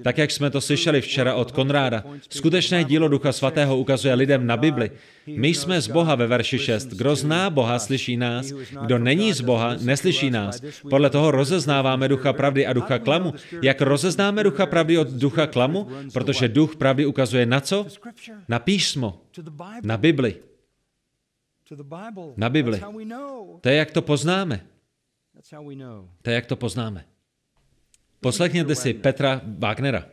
[0.04, 2.04] Tak, jak jsme to slyšeli včera od Konráda.
[2.30, 4.92] Skutečné dílo Ducha Svatého ukazuje lidem na Bibli.
[5.28, 6.88] My jsme z Boha ve verši 6.
[6.88, 8.52] Kdo zná Boha, slyší nás.
[8.82, 10.62] Kdo není z Boha, neslyší nás.
[10.90, 13.34] Podle toho rozeznáváme ducha pravdy a ducha klamu.
[13.62, 15.88] Jak rozeznáme ducha pravdy od ducha klamu?
[16.14, 17.86] Protože duch pravdy ukazuje na co?
[18.48, 19.22] Na písmo.
[19.84, 20.36] Na Bibli
[22.38, 22.82] na Bibli.
[23.62, 24.66] To je, jak to poznáme.
[26.22, 27.06] To je, jak to poznáme.
[28.22, 30.06] Poslechněte si Petra Wagnera.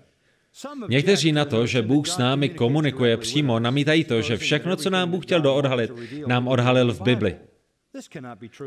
[0.89, 5.11] Někteří na to, že Bůh s námi komunikuje přímo, namítají to, že všechno, co nám
[5.11, 5.91] Bůh chtěl doodhalit,
[6.27, 7.37] nám odhalil v Bibli.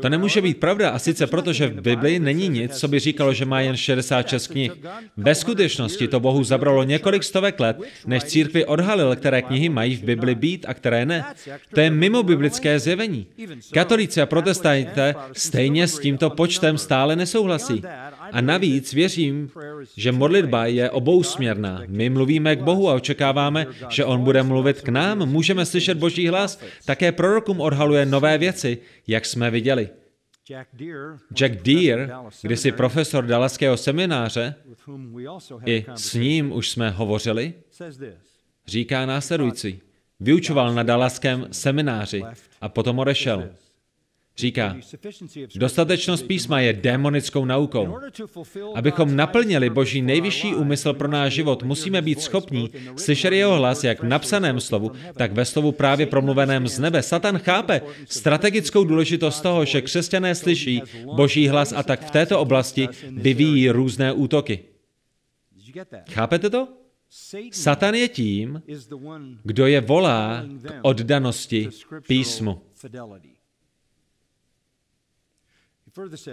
[0.02, 3.34] To nemůže být pravda a sice proto, že v Bibli není nic, co by říkalo,
[3.34, 4.72] že má jen 66 knih.
[5.16, 10.02] Ve skutečnosti to Bohu zabralo několik stovek let, než církvi odhalil, které knihy mají v
[10.02, 11.24] Bibli být a které ne.
[11.74, 13.26] To je mimo biblické zjevení.
[13.72, 17.82] Katolíci a protestanté stejně s tímto počtem stále nesouhlasí.
[18.32, 19.50] A navíc věřím,
[19.96, 21.82] že modlitba je obousměrná.
[21.86, 25.26] My mluvíme k Bohu a očekáváme, že On bude mluvit k nám.
[25.26, 26.60] Můžeme slyšet Boží hlas.
[26.84, 29.88] Také prorokům odhaluje nové věci, jak jsme viděli.
[31.34, 32.10] Jack Deere,
[32.42, 34.54] kdysi profesor Dalaského semináře,
[35.66, 37.54] i s ním už jsme hovořili,
[38.66, 39.80] říká následující.
[40.20, 42.22] Vyučoval na Dalaském semináři
[42.60, 43.48] a potom odešel.
[44.36, 44.76] Říká,
[45.54, 47.98] dostatečnost písma je démonickou naukou.
[48.74, 54.02] Abychom naplnili Boží nejvyšší úmysl pro náš život, musíme být schopní slyšet jeho hlas jak
[54.02, 57.02] v napsaném slovu, tak ve slovu právě promluveném z nebe.
[57.02, 60.82] Satan chápe strategickou důležitost toho, že křesťané slyší
[61.16, 64.64] Boží hlas a tak v této oblasti vyvíjí různé útoky.
[66.10, 66.68] Chápete to?
[67.50, 68.62] Satan je tím,
[69.42, 71.68] kdo je volá k oddanosti
[72.06, 72.60] písmu.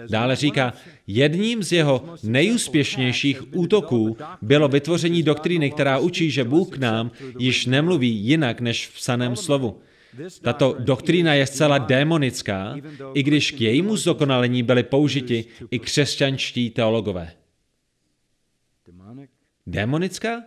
[0.08, 0.72] Dále říká,
[1.06, 7.66] jedním z jeho nejúspěšnějších útoků bylo vytvoření doktríny, která učí, že Bůh k nám již
[7.66, 9.80] nemluví jinak než v saném slovu.
[10.42, 12.76] Tato doktrína je zcela démonická,
[13.14, 17.32] i když k jejímu zdokonalení byly použiti i křesťanští teologové.
[19.66, 20.42] Démonická?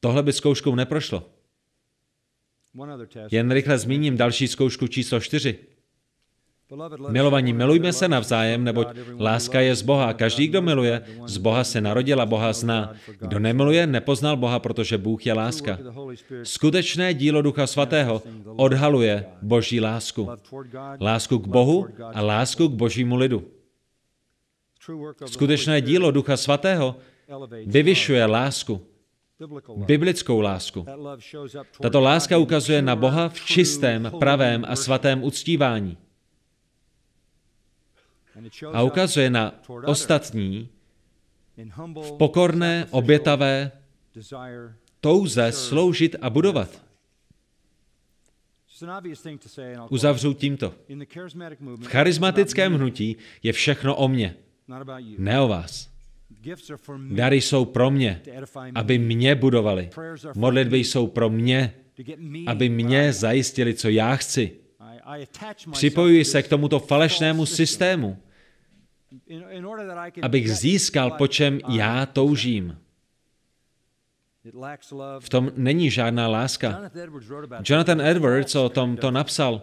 [0.00, 1.33] Tohle by zkouškou neprošlo.
[3.30, 5.58] Jen rychle zmíním další zkoušku číslo čtyři.
[7.08, 8.86] Milovaní, milujme se navzájem, neboť
[9.18, 10.12] láska je z Boha.
[10.12, 12.94] Každý, kdo miluje, z Boha se narodil a Boha zná.
[13.20, 15.78] Kdo nemiluje, nepoznal Boha, protože Bůh je láska.
[16.42, 18.22] Skutečné dílo Ducha Svatého
[18.56, 20.30] odhaluje Boží lásku.
[21.00, 23.44] Lásku k Bohu a lásku k Božímu lidu.
[25.26, 26.96] Skutečné dílo Ducha Svatého
[27.66, 28.86] vyvyšuje lásku,
[29.86, 30.86] biblickou lásku.
[31.80, 35.98] Tato láska ukazuje na Boha v čistém, pravém a svatém uctívání
[38.72, 39.54] a ukazuje na
[39.86, 40.68] ostatní
[42.02, 43.72] v pokorné, obětavé
[45.00, 46.84] touze sloužit a budovat.
[49.90, 50.74] Uzavřu tímto.
[51.76, 54.36] V charismatickém hnutí je všechno o mně,
[55.18, 55.93] ne o vás.
[57.10, 58.22] Dary jsou pro mě,
[58.74, 59.90] aby mě budovali.
[60.34, 61.74] Modlitby jsou pro mě,
[62.46, 64.52] aby mě zajistili, co já chci.
[65.72, 68.18] Připojuji se k tomuto falešnému systému,
[70.22, 72.78] abych získal, po čem já toužím.
[75.20, 76.90] V tom není žádná láska.
[77.64, 79.62] Jonathan Edwards o tom to napsal.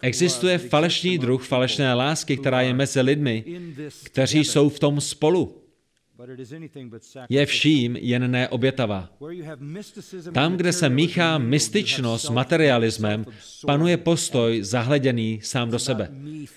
[0.00, 3.44] Existuje falešný druh falešné lásky, která je mezi lidmi,
[4.04, 5.63] kteří jsou v tom spolu
[7.28, 9.10] je vším jen neobětavá.
[10.32, 13.24] Tam, kde se míchá mystičnost s materialismem,
[13.66, 16.10] panuje postoj zahleděný sám do sebe.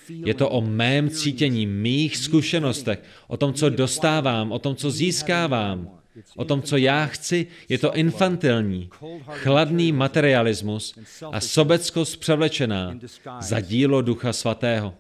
[0.09, 5.89] Je to o mém cítění, mých zkušenostech, o tom, co dostávám, o tom, co získávám,
[6.35, 7.47] o tom, co já chci.
[7.69, 8.89] Je to infantilní,
[9.29, 10.99] chladný materialismus
[11.31, 12.99] a sobeckost převlečená
[13.39, 14.93] za dílo Ducha Svatého.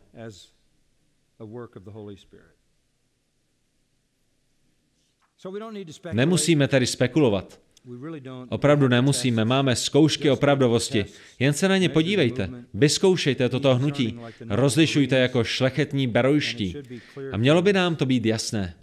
[6.13, 7.59] Nemusíme tedy spekulovat.
[8.49, 11.05] Opravdu nemusíme, máme zkoušky opravdovosti.
[11.39, 14.19] Jen se na ně podívejte, vyzkoušejte toto hnutí,
[14.49, 16.75] rozlišujte jako šlechetní berojští.
[17.31, 18.73] A mělo by nám to být jasné.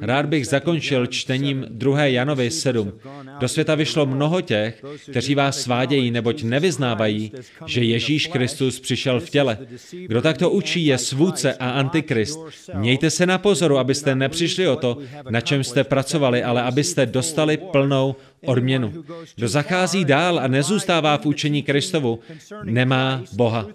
[0.00, 2.04] Rád bych zakončil čtením 2.
[2.04, 2.92] Janovi 7.
[3.38, 7.32] Do světa vyšlo mnoho těch, kteří vás svádějí, neboť nevyznávají,
[7.66, 9.58] že Ježíš Kristus přišel v těle.
[10.06, 12.40] Kdo takto učí, je svůdce a antikrist.
[12.74, 14.98] Mějte se na pozoru, abyste nepřišli o to,
[15.30, 19.04] na čem jste pracovali, ale abyste dostali plnou odměnu.
[19.36, 22.18] Kdo zachází dál a nezůstává v učení Kristovu,
[22.64, 23.66] nemá Boha.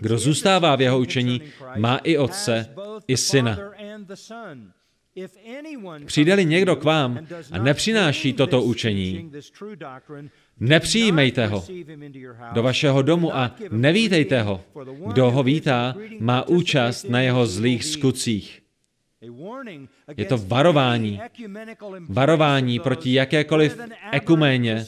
[0.00, 1.40] Kdo zůstává v jeho učení,
[1.76, 2.74] má i otce,
[3.08, 3.58] i syna.
[6.06, 9.32] Přijde-li někdo k vám a nepřináší toto učení,
[10.60, 11.64] nepřijímejte ho
[12.52, 14.64] do vašeho domu a nevítejte ho.
[15.06, 18.62] Kdo ho vítá, má účast na jeho zlých skutcích.
[20.16, 21.20] Je to varování.
[22.08, 23.80] Varování proti jakékoliv
[24.12, 24.86] ekuméně,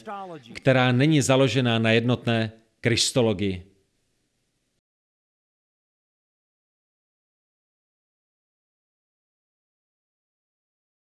[0.52, 3.71] která není založená na jednotné kristologii.